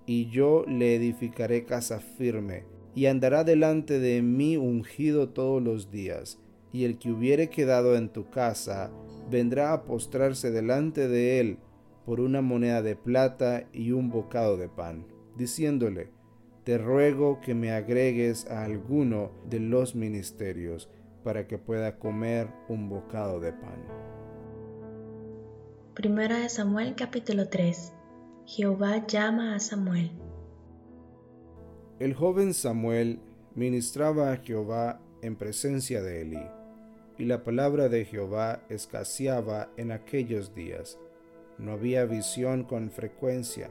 y 0.05 0.29
yo 0.29 0.65
le 0.67 0.95
edificaré 0.95 1.65
casa 1.65 1.99
firme, 1.99 2.65
y 2.93 3.07
andará 3.07 3.43
delante 3.43 3.99
de 3.99 4.21
mí 4.21 4.57
ungido 4.57 5.29
todos 5.29 5.63
los 5.63 5.89
días, 5.89 6.39
y 6.73 6.83
el 6.83 6.99
que 6.99 7.11
hubiere 7.11 7.49
quedado 7.49 7.95
en 7.95 8.09
tu 8.09 8.29
casa, 8.29 8.91
vendrá 9.29 9.73
a 9.73 9.83
postrarse 9.85 10.51
delante 10.51 11.07
de 11.07 11.39
él 11.39 11.57
por 12.05 12.19
una 12.19 12.41
moneda 12.41 12.81
de 12.81 12.95
plata 12.95 13.67
y 13.71 13.91
un 13.91 14.09
bocado 14.09 14.57
de 14.57 14.67
pan, 14.67 15.05
diciéndole, 15.37 16.09
te 16.63 16.77
ruego 16.77 17.39
que 17.41 17.55
me 17.55 17.71
agregues 17.71 18.45
a 18.47 18.63
alguno 18.63 19.31
de 19.49 19.59
los 19.59 19.95
ministerios, 19.95 20.89
para 21.23 21.47
que 21.47 21.57
pueda 21.57 21.97
comer 21.97 22.47
un 22.67 22.89
bocado 22.89 23.39
de 23.39 23.53
pan. 23.53 24.20
Primera 25.93 26.37
de 26.39 26.47
Samuel 26.47 26.95
capítulo 26.95 27.49
3. 27.49 27.91
Jehová 28.45 29.05
llama 29.07 29.55
a 29.55 29.59
Samuel. 29.59 30.09
El 31.99 32.13
joven 32.13 32.53
Samuel 32.53 33.19
ministraba 33.55 34.31
a 34.31 34.37
Jehová 34.37 35.01
en 35.21 35.35
presencia 35.35 36.01
de 36.01 36.21
Elí, 36.21 36.47
y 37.17 37.25
la 37.25 37.43
palabra 37.43 37.89
de 37.89 38.05
Jehová 38.05 38.63
escaseaba 38.69 39.69
en 39.75 39.91
aquellos 39.91 40.55
días. 40.55 40.97
No 41.57 41.73
había 41.73 42.05
visión 42.05 42.63
con 42.63 42.89
frecuencia. 42.89 43.69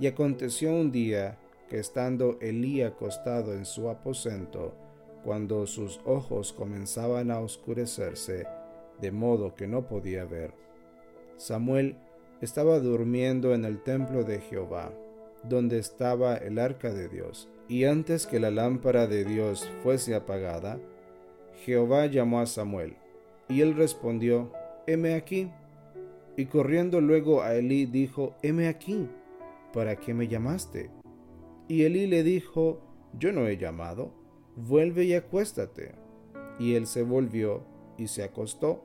Y 0.00 0.08
aconteció 0.08 0.72
un 0.72 0.90
día 0.90 1.38
que 1.68 1.78
estando 1.78 2.36
Elí 2.40 2.82
acostado 2.82 3.54
en 3.54 3.64
su 3.64 3.88
aposento, 3.88 4.74
cuando 5.22 5.68
sus 5.68 6.00
ojos 6.04 6.52
comenzaban 6.52 7.30
a 7.30 7.38
oscurecerse, 7.38 8.44
de 9.00 9.12
modo 9.12 9.54
que 9.54 9.68
no 9.68 9.86
podía 9.86 10.24
ver, 10.24 10.52
Samuel 11.38 11.96
estaba 12.40 12.78
durmiendo 12.80 13.54
en 13.54 13.64
el 13.64 13.82
templo 13.82 14.24
de 14.24 14.40
Jehová, 14.40 14.92
donde 15.44 15.78
estaba 15.78 16.36
el 16.36 16.58
arca 16.58 16.92
de 16.92 17.08
Dios. 17.08 17.48
Y 17.68 17.84
antes 17.84 18.26
que 18.26 18.40
la 18.40 18.50
lámpara 18.50 19.06
de 19.06 19.24
Dios 19.24 19.70
fuese 19.82 20.14
apagada, 20.14 20.78
Jehová 21.64 22.06
llamó 22.06 22.40
a 22.40 22.46
Samuel, 22.46 22.96
y 23.48 23.60
él 23.60 23.74
respondió, 23.74 24.52
heme 24.86 25.14
aquí. 25.14 25.50
Y 26.36 26.46
corriendo 26.46 27.00
luego 27.00 27.42
a 27.42 27.54
Elí 27.54 27.86
dijo, 27.86 28.34
heme 28.42 28.68
aquí, 28.68 29.08
¿para 29.72 29.96
qué 29.96 30.14
me 30.14 30.28
llamaste? 30.28 30.90
Y 31.66 31.82
Elí 31.82 32.06
le 32.06 32.22
dijo, 32.22 32.80
yo 33.18 33.32
no 33.32 33.46
he 33.46 33.56
llamado, 33.56 34.12
vuelve 34.56 35.04
y 35.04 35.14
acuéstate. 35.14 35.92
Y 36.58 36.74
él 36.74 36.86
se 36.86 37.02
volvió 37.02 37.62
y 37.96 38.08
se 38.08 38.22
acostó. 38.22 38.84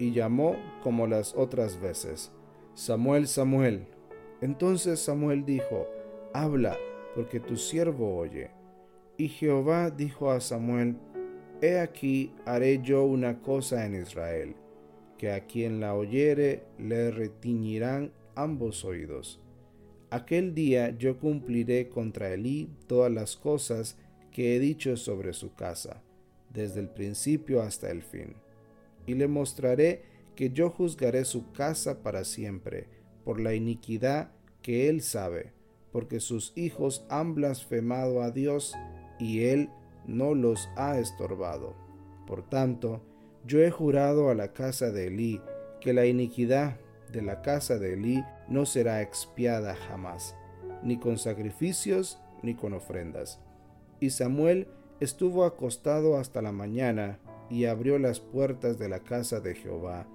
y 0.00 0.12
llamó 0.12 0.56
como 0.82 1.06
las 1.06 1.36
otras 1.36 1.80
veces, 1.80 2.32
Samuel, 2.74 3.28
Samuel. 3.28 3.86
Entonces 4.40 4.98
Samuel 4.98 5.44
dijo, 5.44 5.86
Habla, 6.32 6.76
porque 7.14 7.38
tu 7.38 7.56
siervo 7.56 8.16
oye. 8.16 8.50
Y 9.18 9.28
Jehová 9.28 9.90
dijo 9.90 10.30
a 10.30 10.40
Samuel, 10.40 10.96
He 11.60 11.78
aquí 11.78 12.32
haré 12.46 12.80
yo 12.82 13.04
una 13.04 13.42
cosa 13.42 13.84
en 13.84 13.94
Israel, 14.00 14.56
que 15.18 15.30
a 15.32 15.44
quien 15.44 15.80
la 15.80 15.94
oyere 15.94 16.64
le 16.78 17.10
retiñirán 17.10 18.12
ambos 18.34 18.86
oídos. 18.86 19.38
Aquel 20.08 20.54
día 20.54 20.96
yo 20.96 21.18
cumpliré 21.18 21.90
contra 21.90 22.32
Elí 22.32 22.70
todas 22.86 23.12
las 23.12 23.36
cosas 23.36 23.98
que 24.32 24.56
he 24.56 24.58
dicho 24.60 24.96
sobre 24.96 25.34
su 25.34 25.54
casa, 25.54 26.02
desde 26.48 26.80
el 26.80 26.88
principio 26.88 27.60
hasta 27.60 27.90
el 27.90 28.02
fin. 28.02 28.34
Y 29.06 29.14
le 29.14 29.28
mostraré 29.28 30.02
que 30.36 30.50
yo 30.50 30.70
juzgaré 30.70 31.24
su 31.24 31.52
casa 31.52 32.02
para 32.02 32.24
siempre, 32.24 32.88
por 33.24 33.40
la 33.40 33.54
iniquidad 33.54 34.32
que 34.62 34.88
él 34.88 35.02
sabe, 35.02 35.52
porque 35.92 36.20
sus 36.20 36.52
hijos 36.56 37.04
han 37.08 37.34
blasfemado 37.34 38.22
a 38.22 38.30
Dios 38.30 38.74
y 39.18 39.44
él 39.44 39.70
no 40.06 40.34
los 40.34 40.68
ha 40.76 40.98
estorbado. 40.98 41.74
Por 42.26 42.48
tanto, 42.48 43.02
yo 43.46 43.62
he 43.62 43.70
jurado 43.70 44.30
a 44.30 44.34
la 44.34 44.52
casa 44.52 44.90
de 44.90 45.08
Elí 45.08 45.40
que 45.80 45.92
la 45.92 46.06
iniquidad 46.06 46.78
de 47.12 47.22
la 47.22 47.42
casa 47.42 47.78
de 47.78 47.94
Elí 47.94 48.24
no 48.48 48.66
será 48.66 49.02
expiada 49.02 49.74
jamás, 49.74 50.36
ni 50.82 50.98
con 50.98 51.18
sacrificios 51.18 52.20
ni 52.42 52.54
con 52.54 52.72
ofrendas. 52.72 53.40
Y 53.98 54.10
Samuel 54.10 54.68
estuvo 55.00 55.44
acostado 55.44 56.18
hasta 56.18 56.42
la 56.42 56.52
mañana 56.52 57.18
y 57.48 57.64
abrió 57.64 57.98
las 57.98 58.20
puertas 58.20 58.78
de 58.78 58.88
la 58.88 59.00
casa 59.00 59.40
de 59.40 59.54
Jehová. 59.54 60.06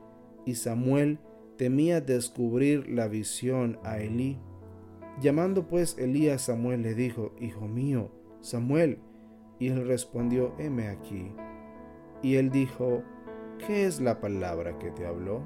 Y 0.46 0.56
Samuel 0.56 1.20
temía 1.58 2.01
descubrir 2.01 2.88
la 2.89 3.08
visión 3.08 3.80
a 3.84 4.00
Elí. 4.00 4.38
Llamando 5.22 5.68
pues 5.68 5.98
Elí 5.98 6.30
a 6.30 6.38
Samuel 6.38 6.84
le 6.84 6.94
dijo, 6.94 7.34
Hijo 7.39 7.68
mío, 7.68 8.12
Samuel. 8.42 9.00
Y 9.58 9.70
él 9.70 9.88
respondió, 9.88 10.54
heme 10.60 10.89
aquí. 10.89 11.32
Y 12.22 12.36
él 12.36 12.51
dijo, 12.51 13.04
¿qué 13.65 13.86
es 13.86 14.01
la 14.01 14.20
palabra 14.20 14.77
que 14.80 14.92
te 14.92 15.06
habló? 15.06 15.42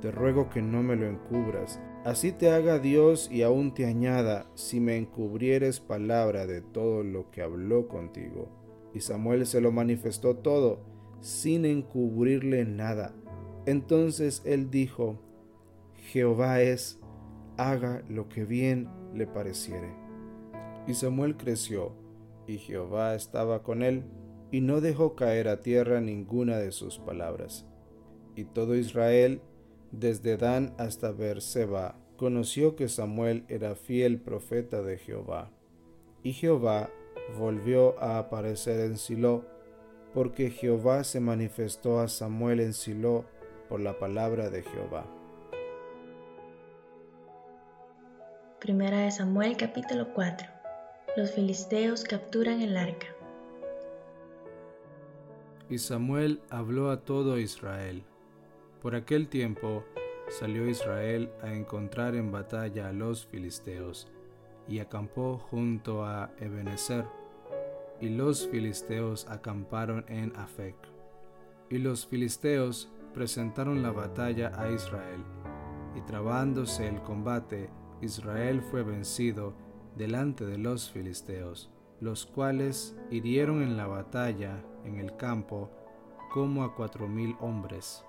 Te 0.00 0.10
ruego 0.12 0.48
que 0.48 0.62
no 0.62 0.82
me 0.82 0.94
lo 0.94 1.06
encubras. 1.06 1.80
Así 2.04 2.30
te 2.30 2.50
haga 2.50 2.78
Dios 2.78 3.28
y 3.30 3.42
aún 3.42 3.74
te 3.74 3.84
añada, 3.84 4.46
si 4.54 4.78
me 4.78 4.96
encubrieres 4.96 5.80
palabra 5.80 6.46
de 6.46 6.60
todo 6.60 7.02
lo 7.02 7.30
que 7.30 7.42
habló 7.42 7.88
contigo. 7.88 8.48
Y 8.94 9.00
Samuel 9.00 9.46
se 9.46 9.60
lo 9.60 9.72
manifestó 9.72 10.36
todo, 10.36 10.80
sin 11.20 11.64
encubrirle 11.64 12.64
nada. 12.64 13.14
Entonces 13.66 14.42
él 14.44 14.70
dijo, 14.70 15.20
Jehová 16.10 16.62
es, 16.62 16.98
haga 17.56 18.02
lo 18.08 18.28
que 18.28 18.44
bien 18.44 18.88
le 19.14 19.26
pareciere. 19.26 19.92
Y 20.86 20.94
Samuel 20.94 21.36
creció, 21.36 21.92
y 22.46 22.58
Jehová 22.58 23.14
estaba 23.14 23.62
con 23.62 23.82
él, 23.82 24.04
y 24.50 24.62
no 24.62 24.80
dejó 24.80 25.14
caer 25.14 25.48
a 25.48 25.60
tierra 25.60 26.00
ninguna 26.00 26.56
de 26.56 26.72
sus 26.72 26.98
palabras. 26.98 27.66
Y 28.36 28.44
todo 28.44 28.74
Israel, 28.74 29.42
desde 29.92 30.36
Dan 30.36 30.74
hasta 30.78 31.12
Beerseba, 31.12 31.98
conoció 32.16 32.74
que 32.74 32.88
Samuel 32.88 33.44
era 33.48 33.74
fiel 33.74 34.20
profeta 34.20 34.82
de 34.82 34.96
Jehová. 34.96 35.50
Y 36.22 36.32
Jehová 36.32 36.90
volvió 37.36 38.00
a 38.00 38.18
aparecer 38.18 38.80
en 38.80 38.96
Silo, 38.96 39.44
porque 40.14 40.50
Jehová 40.50 41.04
se 41.04 41.20
manifestó 41.20 42.00
a 42.00 42.08
Samuel 42.08 42.60
en 42.60 42.72
Silo 42.72 43.24
por 43.68 43.80
la 43.80 43.98
palabra 43.98 44.50
de 44.50 44.62
Jehová. 44.62 45.04
Primera 48.60 48.98
de 49.00 49.10
Samuel 49.10 49.56
capítulo 49.56 50.12
4 50.14 50.48
Los 51.16 51.32
filisteos 51.32 52.04
capturan 52.04 52.60
el 52.60 52.76
arca. 52.76 53.06
Y 55.70 55.78
Samuel 55.78 56.40
habló 56.50 56.90
a 56.90 57.02
todo 57.02 57.38
Israel. 57.38 58.02
Por 58.80 58.94
aquel 58.94 59.28
tiempo 59.28 59.84
salió 60.28 60.66
Israel 60.66 61.30
a 61.42 61.52
encontrar 61.52 62.14
en 62.14 62.32
batalla 62.32 62.88
a 62.88 62.92
los 62.92 63.26
filisteos, 63.26 64.08
y 64.66 64.80
acampó 64.80 65.38
junto 65.38 66.04
a 66.04 66.30
Ebenezer, 66.38 67.04
y 68.00 68.08
los 68.08 68.48
filisteos 68.48 69.26
acamparon 69.28 70.04
en 70.08 70.34
Afec. 70.36 70.76
Y 71.70 71.78
los 71.78 72.06
filisteos 72.06 72.90
presentaron 73.12 73.82
la 73.82 73.90
batalla 73.90 74.52
a 74.56 74.70
Israel, 74.70 75.24
y 75.96 76.00
trabándose 76.02 76.86
el 76.86 77.02
combate, 77.02 77.70
Israel 78.00 78.62
fue 78.62 78.82
vencido 78.82 79.54
delante 79.96 80.46
de 80.46 80.58
los 80.58 80.90
filisteos, 80.90 81.70
los 82.00 82.26
cuales 82.26 82.96
hirieron 83.10 83.62
en 83.62 83.76
la 83.76 83.86
batalla 83.86 84.62
en 84.84 84.98
el 84.98 85.16
campo 85.16 85.70
como 86.32 86.62
a 86.62 86.74
cuatro 86.74 87.08
mil 87.08 87.34
hombres. 87.40 88.04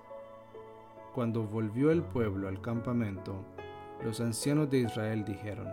Cuando 1.14 1.42
volvió 1.42 1.90
el 1.90 2.02
pueblo 2.02 2.46
al 2.46 2.60
campamento, 2.60 3.44
los 4.04 4.20
ancianos 4.20 4.70
de 4.70 4.78
Israel 4.78 5.24
dijeron, 5.24 5.68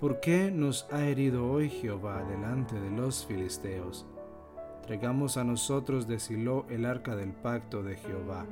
¿Por 0.00 0.20
qué 0.20 0.50
nos 0.50 0.86
ha 0.90 1.04
herido 1.04 1.50
hoy 1.50 1.68
Jehová 1.68 2.24
delante 2.24 2.80
de 2.80 2.90
los 2.90 3.26
filisteos? 3.26 4.06
Traigamos 4.82 5.36
a 5.36 5.44
nosotros 5.44 6.08
de 6.08 6.18
Silo 6.18 6.64
el 6.70 6.86
arca 6.86 7.14
del 7.14 7.32
pacto 7.32 7.82
de 7.82 7.96
Jehová 7.96 8.46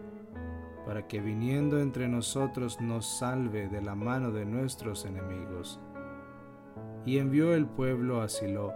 para 0.89 1.07
que 1.07 1.21
viniendo 1.21 1.81
entre 1.81 2.09
nosotros 2.09 2.81
nos 2.81 3.05
salve 3.05 3.69
de 3.69 3.83
la 3.83 3.95
mano 3.95 4.31
de 4.31 4.47
nuestros 4.47 5.05
enemigos. 5.05 5.79
Y 7.05 7.19
envió 7.19 7.53
el 7.53 7.67
pueblo 7.67 8.23
a 8.23 8.29
Silo, 8.31 8.73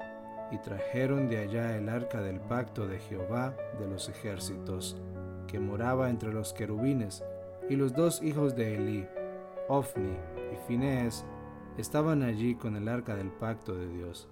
y 0.51 0.59
trajeron 0.59 1.31
de 1.31 1.39
allá 1.39 1.75
el 1.75 1.89
arca 1.89 2.21
del 2.21 2.39
pacto 2.39 2.87
de 2.87 2.99
Jehová 2.99 3.57
de 3.81 3.89
los 3.89 4.11
ejércitos, 4.11 5.01
que 5.47 5.59
moraba 5.59 6.11
entre 6.11 6.35
los 6.35 6.53
querubines, 6.53 7.25
y 7.71 7.77
los 7.77 7.95
dos 7.95 8.23
hijos 8.23 8.55
de 8.57 8.75
Elí, 8.75 9.07
Ofni 9.69 10.13
y 10.53 10.57
Finés, 10.67 11.25
estaban 11.79 12.23
allí 12.23 12.55
con 12.55 12.77
el 12.77 12.89
arca 12.89 13.17
del 13.17 13.31
pacto 13.31 13.75
de 13.75 13.89
Dios. 13.89 14.29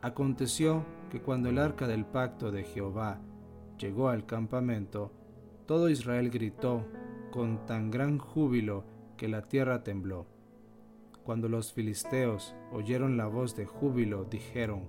Aconteció 0.00 0.84
que 1.10 1.20
cuando 1.20 1.48
el 1.48 1.58
arca 1.58 1.86
del 1.86 2.04
pacto 2.04 2.50
de 2.50 2.64
Jehová 2.64 3.20
llegó 3.78 4.08
al 4.08 4.26
campamento, 4.26 5.12
todo 5.66 5.88
Israel 5.88 6.30
gritó 6.30 6.84
con 7.30 7.64
tan 7.66 7.90
gran 7.90 8.18
júbilo 8.18 8.84
que 9.16 9.28
la 9.28 9.42
tierra 9.42 9.84
tembló. 9.84 10.26
Cuando 11.22 11.48
los 11.48 11.72
filisteos 11.72 12.56
oyeron 12.72 13.16
la 13.16 13.26
voz 13.26 13.54
de 13.54 13.64
júbilo, 13.64 14.24
dijeron, 14.24 14.88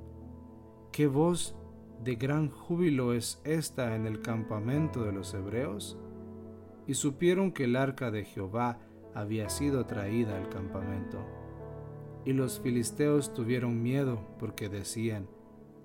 ¿qué 0.92 1.06
voz 1.06 1.56
de 2.04 2.16
gran 2.16 2.50
júbilo 2.50 3.14
es 3.14 3.40
esta 3.44 3.96
en 3.96 4.08
el 4.08 4.22
campamento 4.22 5.04
de 5.04 5.12
los 5.12 5.34
hebreos? 5.36 6.00
Y 6.88 6.96
supieron 6.96 7.52
que 7.52 7.66
el 7.66 7.76
arca 7.76 8.10
de 8.10 8.26
Jehová 8.26 8.80
había 9.14 9.50
sido 9.50 9.86
traída 9.86 10.36
al 10.36 10.50
campamento. 10.50 11.43
Y 12.26 12.34
los 12.34 12.60
filisteos 12.60 13.34
tuvieron 13.34 13.82
miedo 13.82 14.20
porque 14.40 14.70
decían, 14.70 15.28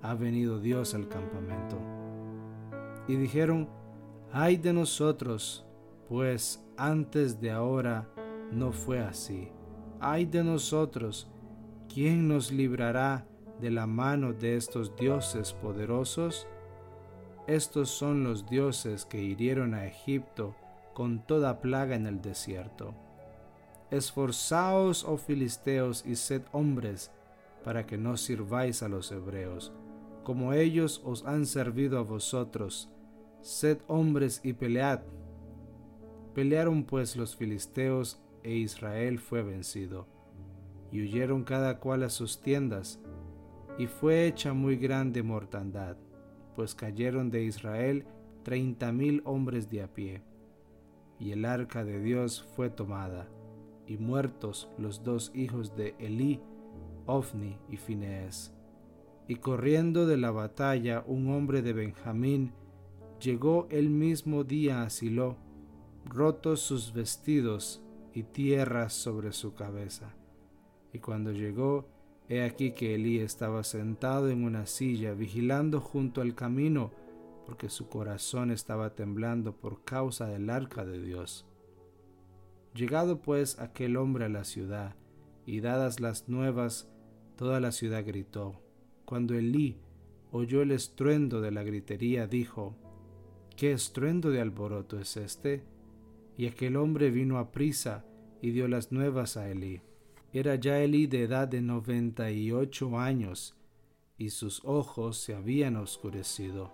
ha 0.03 0.15
venido 0.15 0.61
Dios 0.61 0.95
al 0.95 1.09
campamento. 1.09 1.79
Y 3.09 3.17
dijeron, 3.17 3.69
Ay 4.33 4.59
de 4.59 4.75
nosotros, 4.75 5.65
pues 6.09 6.63
antes 6.77 7.41
de 7.41 7.51
ahora 7.51 8.09
no 8.53 8.73
fue 8.73 9.01
así. 9.01 9.49
Ay 10.01 10.27
de 10.27 10.45
nosotros, 10.45 11.31
¿quién 11.93 12.29
nos 12.29 12.53
librará 12.53 13.27
de 13.59 13.71
la 13.71 13.87
mano 13.87 14.35
de 14.35 14.57
estos 14.57 14.95
dioses 14.97 15.55
poderosos? 15.55 16.47
Estos 17.47 17.89
son 17.89 18.23
los 18.23 18.47
dioses 18.47 19.07
que 19.07 19.23
hirieron 19.23 19.73
a 19.73 19.87
Egipto 19.87 20.55
con 20.93 21.25
toda 21.27 21.63
plaga 21.63 21.97
en 21.97 22.07
el 22.07 22.21
desierto. 22.21 22.95
Esforzaos, 23.91 25.05
oh 25.05 25.17
filisteos, 25.17 26.05
y 26.07 26.17
sed 26.17 26.43
hombres, 26.53 27.11
para 27.65 27.87
que 27.87 27.97
no 27.99 28.17
sirváis 28.17 28.83
a 28.83 28.89
los 28.89 29.11
hebreos, 29.13 29.73
como 30.25 30.53
ellos 30.53 31.03
os 31.05 31.25
han 31.25 31.47
servido 31.47 31.99
a 31.99 32.03
vosotros, 32.03 32.91
Sed 33.41 33.79
hombres 33.87 34.41
y 34.43 34.53
pelead. 34.53 35.01
Pelearon 36.35 36.85
pues 36.85 37.17
los 37.17 37.37
filisteos 37.37 38.21
e 38.43 38.53
Israel 38.57 39.21
fue 39.21 39.43
vencido. 39.43 40.07
y 40.91 41.03
huyeron 41.03 41.45
cada 41.45 41.79
cual 41.79 42.03
a 42.03 42.11
sus 42.11 42.41
tiendas, 42.41 43.01
y 43.79 43.87
fue 43.87 44.27
hecha 44.27 44.53
muy 44.53 44.77
grande 44.77 45.23
mortandad, 45.23 45.97
pues 46.55 46.75
cayeron 46.75 47.31
de 47.31 47.45
Israel 47.45 48.07
treinta 48.43 48.93
mil 48.93 49.23
hombres 49.25 49.69
de 49.71 49.83
a 49.83 49.93
pie. 49.93 50.23
Y 51.21 51.33
el 51.33 51.45
arca 51.45 51.85
de 51.85 52.01
Dios 52.01 52.45
fue 52.57 52.71
tomada, 52.71 53.29
y 53.89 53.97
muertos 53.97 54.69
los 54.79 55.03
dos 55.03 55.33
hijos 55.35 55.75
de 55.75 55.95
Elí, 55.99 56.41
Ofni 57.07 57.57
y 57.69 57.79
Finees. 57.79 58.55
Y 59.27 59.37
corriendo 59.37 60.07
de 60.07 60.19
la 60.19 60.31
batalla 60.31 61.03
un 61.07 61.31
hombre 61.31 61.63
de 61.63 61.73
Benjamín, 61.73 62.53
llegó 63.21 63.67
el 63.71 63.91
mismo 63.91 64.45
día 64.45 64.83
a 64.83 64.91
Silo, 64.91 65.37
rotos 66.05 66.61
sus 66.61 66.93
vestidos 66.93 67.83
y 68.13 68.23
tierra 68.25 68.91
sobre 68.91 69.33
su 69.33 69.55
cabeza. 69.55 70.15
Y 70.93 70.99
cuando 70.99 71.33
llegó, 71.33 71.89
he 72.29 72.43
aquí 72.43 72.73
que 72.73 72.95
Elí 72.95 73.19
estaba 73.19 73.65
sentado 73.65 74.29
en 74.29 74.45
una 74.45 74.67
silla, 74.67 75.15
vigilando 75.15 75.81
junto 75.81 76.21
al 76.21 76.35
camino, 76.35 76.93
porque 77.47 77.71
su 77.71 77.89
corazón 77.89 78.51
estaba 78.51 78.95
temblando 78.95 79.57
por 79.57 79.83
causa 79.85 80.27
del 80.27 80.51
arca 80.51 80.85
de 80.85 81.01
Dios. 81.01 81.48
Llegado 82.79 83.21
pues 83.21 83.59
aquel 83.59 83.97
hombre 83.97 84.27
a 84.27 84.29
la 84.29 84.45
ciudad, 84.45 84.95
y 85.45 85.59
dadas 85.59 85.99
las 85.99 86.29
nuevas, 86.29 86.89
toda 87.35 87.59
la 87.59 87.73
ciudad 87.73 88.07
gritó. 88.07 88.63
Cuando 89.05 89.35
Elí 89.35 89.81
oyó 90.31 90.63
el 90.63 90.71
estruendo 90.71 91.41
de 91.41 91.51
la 91.51 91.65
gritería, 91.65 92.29
dijo, 92.29 92.77
¿Qué 93.57 93.73
estruendo 93.73 94.31
de 94.31 94.41
alboroto 94.41 95.01
es 95.01 95.17
este? 95.17 95.65
Y 96.37 96.47
aquel 96.47 96.77
hombre 96.77 97.11
vino 97.11 97.39
a 97.39 97.51
prisa 97.51 98.05
y 98.41 98.53
dio 98.53 98.69
las 98.69 98.93
nuevas 98.93 99.37
a 99.37 99.51
Elí. 99.51 99.81
Era 100.33 100.55
ya 100.55 100.79
Elí 100.79 101.09
de 101.09 101.25
edad 101.25 101.49
de 101.49 101.61
noventa 101.61 102.31
y 102.31 102.53
ocho 102.53 102.97
años, 102.97 103.57
y 104.19 104.31
sus 104.31 104.65
ojos 104.65 105.19
se 105.19 105.35
habían 105.35 105.75
oscurecido, 105.75 106.71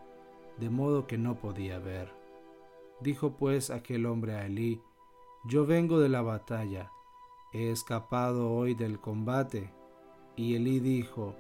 de 0.61 0.69
modo 0.69 1.07
que 1.07 1.17
no 1.17 1.39
podía 1.39 1.79
ver. 1.79 2.11
Dijo 3.01 3.39
pues 3.39 3.71
aquel 3.71 4.05
hombre 4.05 4.35
a 4.35 4.45
Elí, 4.45 4.83
Yo 5.47 5.67
vengo 5.67 6.01
de 6.01 6.09
la 6.09 6.23
batalla, 6.23 6.91
he 7.53 7.71
escapado 7.71 8.51
hoy 8.51 8.75
del 8.75 8.99
combate. 8.99 9.71
Y 10.37 10.55
Elí 10.55 10.81
dijo, 10.81 11.35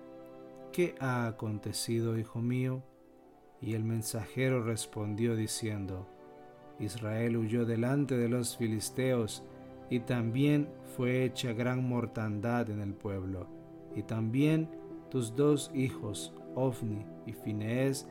¿Qué 0.72 0.94
ha 1.00 1.26
acontecido, 1.26 2.18
hijo 2.18 2.40
mío? 2.40 2.82
Y 3.62 3.72
el 3.72 3.82
mensajero 3.82 4.62
respondió 4.62 5.36
diciendo, 5.36 6.06
Israel 6.78 7.38
huyó 7.38 7.64
delante 7.64 8.18
de 8.18 8.28
los 8.28 8.58
filisteos, 8.58 9.42
y 9.88 10.00
también 10.00 10.68
fue 10.96 11.24
hecha 11.24 11.54
gran 11.54 11.88
mortandad 11.88 12.68
en 12.68 12.80
el 12.80 12.92
pueblo, 12.92 13.46
y 13.96 14.02
también 14.02 14.68
tus 15.10 15.34
dos 15.34 15.70
hijos, 15.72 16.34
Ofni 16.54 17.06
y 17.24 17.32
Finees, 17.32 18.06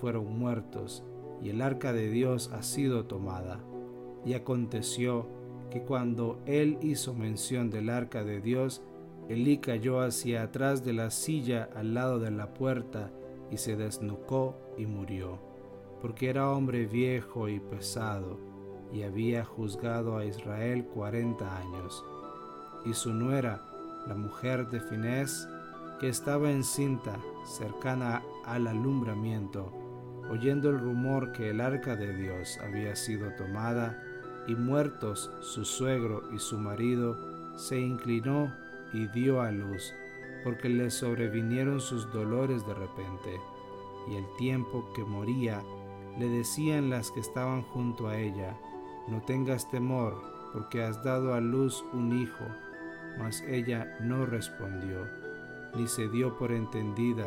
fueron 0.00 0.38
muertos, 0.38 1.04
y 1.42 1.50
el 1.50 1.60
arca 1.60 1.92
de 1.92 2.08
Dios 2.08 2.50
ha 2.54 2.62
sido 2.62 3.04
tomada. 3.04 3.60
Y 4.26 4.34
aconteció 4.34 5.26
que 5.70 5.82
cuando 5.82 6.42
él 6.44 6.78
hizo 6.82 7.14
mención 7.14 7.70
del 7.70 7.88
arca 7.88 8.24
de 8.24 8.42
Dios, 8.42 8.82
Elí 9.28 9.58
cayó 9.58 10.00
hacia 10.00 10.42
atrás 10.42 10.84
de 10.84 10.92
la 10.92 11.10
silla 11.10 11.68
al 11.74 11.94
lado 11.94 12.20
de 12.20 12.30
la 12.30 12.54
puerta 12.54 13.10
y 13.50 13.56
se 13.56 13.76
desnucó 13.76 14.56
y 14.76 14.86
murió, 14.86 15.38
porque 16.00 16.28
era 16.28 16.50
hombre 16.50 16.86
viejo 16.86 17.48
y 17.48 17.58
pesado 17.58 18.38
y 18.92 19.02
había 19.02 19.44
juzgado 19.44 20.16
a 20.16 20.24
Israel 20.24 20.84
cuarenta 20.84 21.58
años. 21.58 22.04
Y 22.84 22.94
su 22.94 23.12
nuera, 23.12 23.62
la 24.06 24.14
mujer 24.14 24.68
de 24.68 24.80
Finés, 24.80 25.48
que 25.98 26.08
estaba 26.08 26.50
encinta, 26.50 27.18
cercana 27.44 28.22
al 28.44 28.68
alumbramiento, 28.68 29.72
oyendo 30.30 30.70
el 30.70 30.78
rumor 30.78 31.32
que 31.32 31.50
el 31.50 31.60
arca 31.60 31.96
de 31.96 32.14
Dios 32.14 32.58
había 32.62 32.94
sido 32.94 33.32
tomada, 33.34 34.00
y 34.46 34.54
muertos 34.54 35.30
su 35.40 35.64
suegro 35.64 36.22
y 36.32 36.38
su 36.38 36.58
marido, 36.58 37.16
se 37.56 37.80
inclinó 37.80 38.52
y 38.92 39.06
dio 39.08 39.40
a 39.40 39.50
luz, 39.50 39.92
porque 40.44 40.68
le 40.68 40.90
sobrevinieron 40.90 41.80
sus 41.80 42.10
dolores 42.12 42.66
de 42.66 42.74
repente, 42.74 43.40
y 44.08 44.16
el 44.16 44.24
tiempo 44.38 44.88
que 44.94 45.04
moría, 45.04 45.62
le 46.18 46.28
decían 46.28 46.90
las 46.90 47.10
que 47.10 47.20
estaban 47.20 47.62
junto 47.62 48.08
a 48.08 48.18
ella, 48.18 48.56
no 49.08 49.20
tengas 49.22 49.70
temor, 49.70 50.14
porque 50.52 50.82
has 50.82 51.02
dado 51.04 51.34
a 51.34 51.40
luz 51.40 51.84
un 51.92 52.18
hijo. 52.18 52.44
Mas 53.18 53.42
ella 53.42 53.96
no 54.00 54.26
respondió, 54.26 55.06
ni 55.74 55.86
se 55.86 56.08
dio 56.08 56.36
por 56.38 56.52
entendida, 56.52 57.26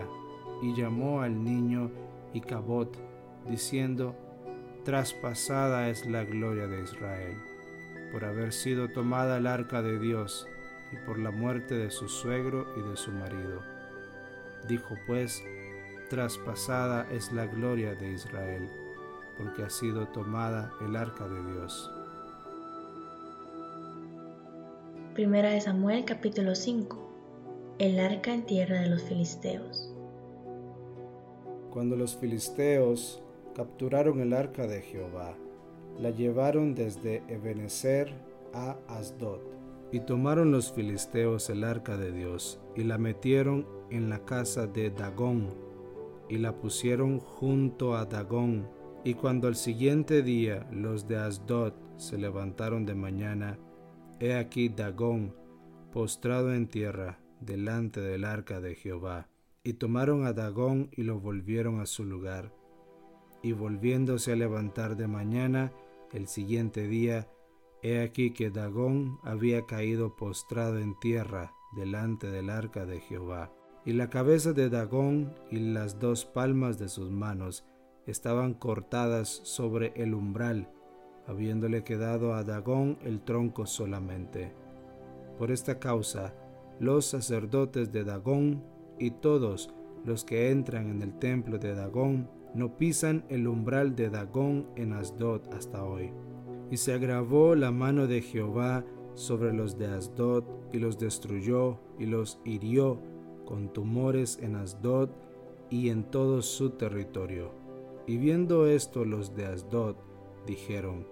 y 0.61 0.73
llamó 0.73 1.21
al 1.21 1.43
niño 1.43 1.91
Icabot, 2.33 2.97
diciendo, 3.47 4.15
Traspasada 4.89 5.87
es 5.91 6.07
la 6.07 6.23
gloria 6.23 6.65
de 6.65 6.81
Israel, 6.81 7.37
por 8.11 8.25
haber 8.25 8.51
sido 8.51 8.89
tomada 8.89 9.37
el 9.37 9.45
arca 9.45 9.83
de 9.83 9.99
Dios, 9.99 10.47
y 10.91 10.95
por 11.05 11.19
la 11.19 11.29
muerte 11.29 11.75
de 11.75 11.91
su 11.91 12.09
suegro 12.09 12.65
y 12.75 12.89
de 12.89 12.97
su 12.97 13.11
marido. 13.11 13.61
Dijo 14.67 14.95
pues, 15.05 15.43
Traspasada 16.09 17.07
es 17.11 17.31
la 17.31 17.45
gloria 17.45 17.93
de 17.93 18.13
Israel 18.13 18.67
porque 19.37 19.61
ha 19.61 19.69
sido 19.69 20.07
tomada 20.07 20.73
el 20.81 20.95
arca 20.95 21.27
de 21.27 21.53
Dios. 21.53 21.91
Primera 25.13 25.51
de 25.51 25.61
Samuel 25.61 26.03
capítulo 26.03 26.55
5 26.55 27.77
El 27.77 27.99
arca 27.99 28.33
en 28.33 28.43
tierra 28.43 28.79
de 28.79 28.89
los 28.89 29.03
filisteos 29.03 29.93
Cuando 31.69 31.95
los 31.95 32.17
filisteos 32.17 33.21
capturaron 33.59 34.21
el 34.21 34.31
arca 34.31 34.67
de 34.67 34.81
Jehová, 34.81 35.35
la 35.97 36.11
llevaron 36.11 36.75
desde 36.75 37.23
Ebenezer 37.27 38.09
a 38.53 38.77
Asdod. 38.87 39.41
Y 39.91 39.99
tomaron 39.99 40.53
los 40.53 40.71
filisteos 40.71 41.49
el 41.49 41.65
arca 41.65 41.97
de 41.97 42.13
Dios 42.13 42.61
y 42.77 42.85
la 42.85 42.97
metieron 42.97 43.67
en 43.89 44.09
la 44.09 44.23
casa 44.23 44.65
de 44.65 44.91
Dagón 44.91 45.49
y 46.29 46.37
la 46.37 46.55
pusieron 46.55 47.19
junto 47.19 47.97
a 47.97 48.05
Dagón 48.05 48.69
y 49.03 49.15
cuando 49.15 49.49
al 49.49 49.57
siguiente 49.57 50.21
día 50.21 50.65
los 50.71 51.05
de 51.09 51.17
Asdod 51.17 51.73
se 51.97 52.17
levantaron 52.17 52.85
de 52.85 52.95
mañana, 52.95 53.59
he 54.21 54.35
aquí 54.35 54.69
Dagón 54.69 55.35
postrado 55.91 56.53
en 56.53 56.69
tierra 56.69 57.19
delante 57.41 57.99
del 57.99 58.23
arca 58.23 58.61
de 58.61 58.75
Jehová. 58.75 59.27
Y 59.65 59.73
tomaron 59.73 60.25
a 60.25 60.31
Dagón 60.31 60.91
y 60.93 61.03
lo 61.03 61.19
volvieron 61.19 61.81
a 61.81 61.85
su 61.85 62.05
lugar. 62.05 62.57
Y 63.41 63.53
volviéndose 63.53 64.33
a 64.33 64.35
levantar 64.35 64.97
de 64.97 65.07
mañana, 65.07 65.71
el 66.11 66.27
siguiente 66.27 66.87
día, 66.87 67.29
he 67.81 68.01
aquí 68.01 68.31
que 68.31 68.49
Dagón 68.49 69.19
había 69.23 69.65
caído 69.65 70.15
postrado 70.15 70.79
en 70.79 70.99
tierra 70.99 71.53
delante 71.71 72.29
del 72.29 72.49
arca 72.49 72.85
de 72.85 72.99
Jehová. 72.99 73.53
Y 73.85 73.93
la 73.93 74.09
cabeza 74.09 74.53
de 74.53 74.69
Dagón 74.69 75.33
y 75.49 75.59
las 75.59 75.99
dos 75.99 76.25
palmas 76.25 76.77
de 76.77 76.89
sus 76.89 77.11
manos 77.11 77.65
estaban 78.07 78.53
cortadas 78.53 79.29
sobre 79.29 79.93
el 79.95 80.13
umbral, 80.13 80.69
habiéndole 81.27 81.83
quedado 81.83 82.33
a 82.33 82.43
Dagón 82.43 82.97
el 83.03 83.21
tronco 83.21 83.65
solamente. 83.65 84.53
Por 85.37 85.51
esta 85.51 85.79
causa, 85.79 86.33
los 86.79 87.05
sacerdotes 87.05 87.91
de 87.91 88.03
Dagón 88.03 88.63
y 88.97 89.11
todos 89.11 89.73
los 90.03 90.25
que 90.25 90.51
entran 90.51 90.89
en 90.89 91.01
el 91.01 91.17
templo 91.19 91.57
de 91.57 91.75
Dagón 91.75 92.29
no 92.53 92.77
pisan 92.77 93.25
el 93.29 93.47
umbral 93.47 93.95
de 93.95 94.09
Dagón 94.09 94.67
en 94.75 94.93
Asdod 94.93 95.41
hasta 95.53 95.83
hoy. 95.83 96.11
Y 96.71 96.77
se 96.77 96.93
agravó 96.93 97.55
la 97.55 97.71
mano 97.71 98.07
de 98.07 98.21
Jehová 98.21 98.85
sobre 99.13 99.53
los 99.53 99.77
de 99.77 99.87
Asdod 99.87 100.43
y 100.71 100.79
los 100.79 100.97
destruyó 100.97 101.79
y 101.97 102.05
los 102.05 102.39
hirió 102.45 103.01
con 103.45 103.73
tumores 103.73 104.39
en 104.41 104.55
Asdod 104.55 105.09
y 105.69 105.89
en 105.89 106.03
todo 106.03 106.41
su 106.41 106.71
territorio. 106.71 107.51
Y 108.07 108.17
viendo 108.17 108.67
esto 108.67 109.05
los 109.05 109.35
de 109.35 109.45
Asdod 109.45 109.95
dijeron, 110.45 111.07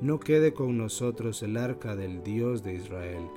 No 0.00 0.18
quede 0.18 0.54
con 0.54 0.76
nosotros 0.76 1.42
el 1.42 1.56
arca 1.56 1.94
del 1.94 2.22
Dios 2.22 2.62
de 2.62 2.74
Israel, 2.74 3.28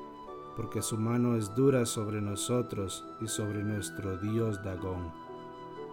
porque 0.55 0.81
su 0.81 0.97
mano 0.97 1.35
es 1.35 1.53
dura 1.55 1.85
sobre 1.85 2.21
nosotros 2.21 3.05
y 3.21 3.27
sobre 3.27 3.63
nuestro 3.63 4.17
Dios 4.17 4.63
Dagón. 4.63 5.11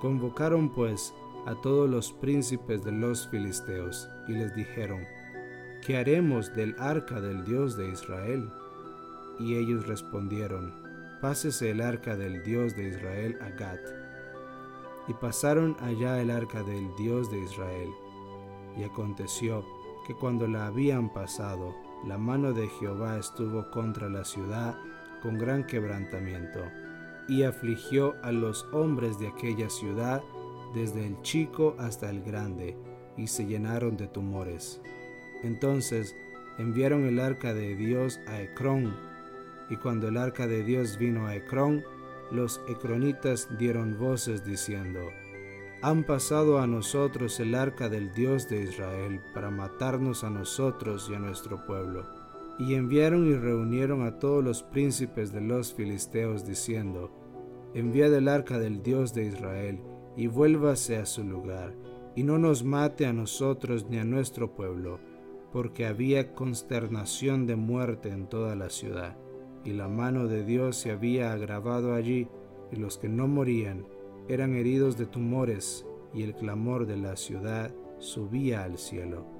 Convocaron 0.00 0.70
pues 0.70 1.14
a 1.46 1.54
todos 1.62 1.88
los 1.88 2.12
príncipes 2.12 2.84
de 2.84 2.92
los 2.92 3.28
filisteos 3.28 4.08
y 4.28 4.32
les 4.32 4.54
dijeron, 4.54 5.04
¿qué 5.84 5.96
haremos 5.96 6.54
del 6.54 6.74
arca 6.78 7.20
del 7.20 7.44
Dios 7.44 7.76
de 7.76 7.88
Israel? 7.90 8.50
Y 9.38 9.56
ellos 9.56 9.86
respondieron, 9.86 10.74
Pásese 11.20 11.70
el 11.70 11.80
arca 11.80 12.16
del 12.16 12.42
Dios 12.42 12.76
de 12.76 12.88
Israel 12.88 13.38
a 13.40 13.48
Gat 13.50 13.80
y 15.08 15.14
pasaron 15.14 15.76
allá 15.80 16.20
el 16.20 16.30
arca 16.30 16.62
del 16.62 16.94
Dios 16.96 17.30
de 17.30 17.38
Israel. 17.38 17.90
Y 18.76 18.84
aconteció 18.84 19.64
que 20.06 20.14
cuando 20.14 20.46
la 20.46 20.66
habían 20.66 21.12
pasado, 21.12 21.74
la 22.04 22.18
mano 22.18 22.52
de 22.52 22.68
Jehová 22.68 23.18
estuvo 23.18 23.70
contra 23.70 24.08
la 24.08 24.24
ciudad 24.24 24.76
con 25.22 25.38
gran 25.38 25.66
quebrantamiento, 25.66 26.60
y 27.28 27.42
afligió 27.42 28.14
a 28.22 28.30
los 28.30 28.64
hombres 28.72 29.18
de 29.18 29.28
aquella 29.28 29.68
ciudad, 29.70 30.22
desde 30.76 31.06
el 31.06 31.20
chico 31.22 31.74
hasta 31.78 32.10
el 32.10 32.22
grande, 32.22 32.76
y 33.16 33.28
se 33.28 33.46
llenaron 33.46 33.96
de 33.96 34.08
tumores. 34.08 34.82
Entonces 35.42 36.14
enviaron 36.58 37.06
el 37.06 37.18
arca 37.18 37.54
de 37.54 37.74
Dios 37.74 38.20
a 38.26 38.42
Ecrón, 38.42 38.94
y 39.70 39.76
cuando 39.76 40.08
el 40.08 40.18
arca 40.18 40.46
de 40.46 40.62
Dios 40.62 40.98
vino 40.98 41.26
a 41.26 41.34
Ecrón, 41.34 41.82
los 42.30 42.60
ecronitas 42.68 43.48
dieron 43.58 43.98
voces 43.98 44.44
diciendo, 44.44 45.00
Han 45.80 46.04
pasado 46.04 46.58
a 46.58 46.66
nosotros 46.66 47.40
el 47.40 47.54
arca 47.54 47.88
del 47.88 48.12
Dios 48.12 48.46
de 48.48 48.62
Israel 48.62 49.22
para 49.32 49.50
matarnos 49.50 50.24
a 50.24 50.30
nosotros 50.30 51.08
y 51.10 51.14
a 51.14 51.18
nuestro 51.18 51.64
pueblo. 51.64 52.04
Y 52.58 52.74
enviaron 52.74 53.26
y 53.26 53.34
reunieron 53.34 54.06
a 54.06 54.18
todos 54.18 54.44
los 54.44 54.62
príncipes 54.62 55.32
de 55.32 55.40
los 55.40 55.72
filisteos 55.72 56.46
diciendo, 56.46 57.10
Enviad 57.74 58.12
el 58.14 58.28
arca 58.28 58.58
del 58.58 58.82
Dios 58.82 59.12
de 59.14 59.26
Israel, 59.26 59.80
y 60.16 60.26
vuélvase 60.26 60.96
a 60.96 61.06
su 61.06 61.24
lugar, 61.24 61.74
y 62.14 62.22
no 62.22 62.38
nos 62.38 62.64
mate 62.64 63.06
a 63.06 63.12
nosotros 63.12 63.86
ni 63.90 63.98
a 63.98 64.04
nuestro 64.04 64.54
pueblo, 64.54 64.98
porque 65.52 65.86
había 65.86 66.34
consternación 66.34 67.46
de 67.46 67.56
muerte 67.56 68.08
en 68.08 68.26
toda 68.26 68.56
la 68.56 68.70
ciudad, 68.70 69.16
y 69.64 69.72
la 69.72 69.88
mano 69.88 70.26
de 70.26 70.44
Dios 70.44 70.76
se 70.76 70.90
había 70.90 71.32
agravado 71.32 71.94
allí, 71.94 72.28
y 72.72 72.76
los 72.76 72.98
que 72.98 73.08
no 73.08 73.28
morían 73.28 73.86
eran 74.28 74.54
heridos 74.54 74.96
de 74.96 75.06
tumores, 75.06 75.86
y 76.14 76.22
el 76.22 76.34
clamor 76.34 76.86
de 76.86 76.96
la 76.96 77.16
ciudad 77.16 77.74
subía 77.98 78.64
al 78.64 78.78
cielo. 78.78 79.35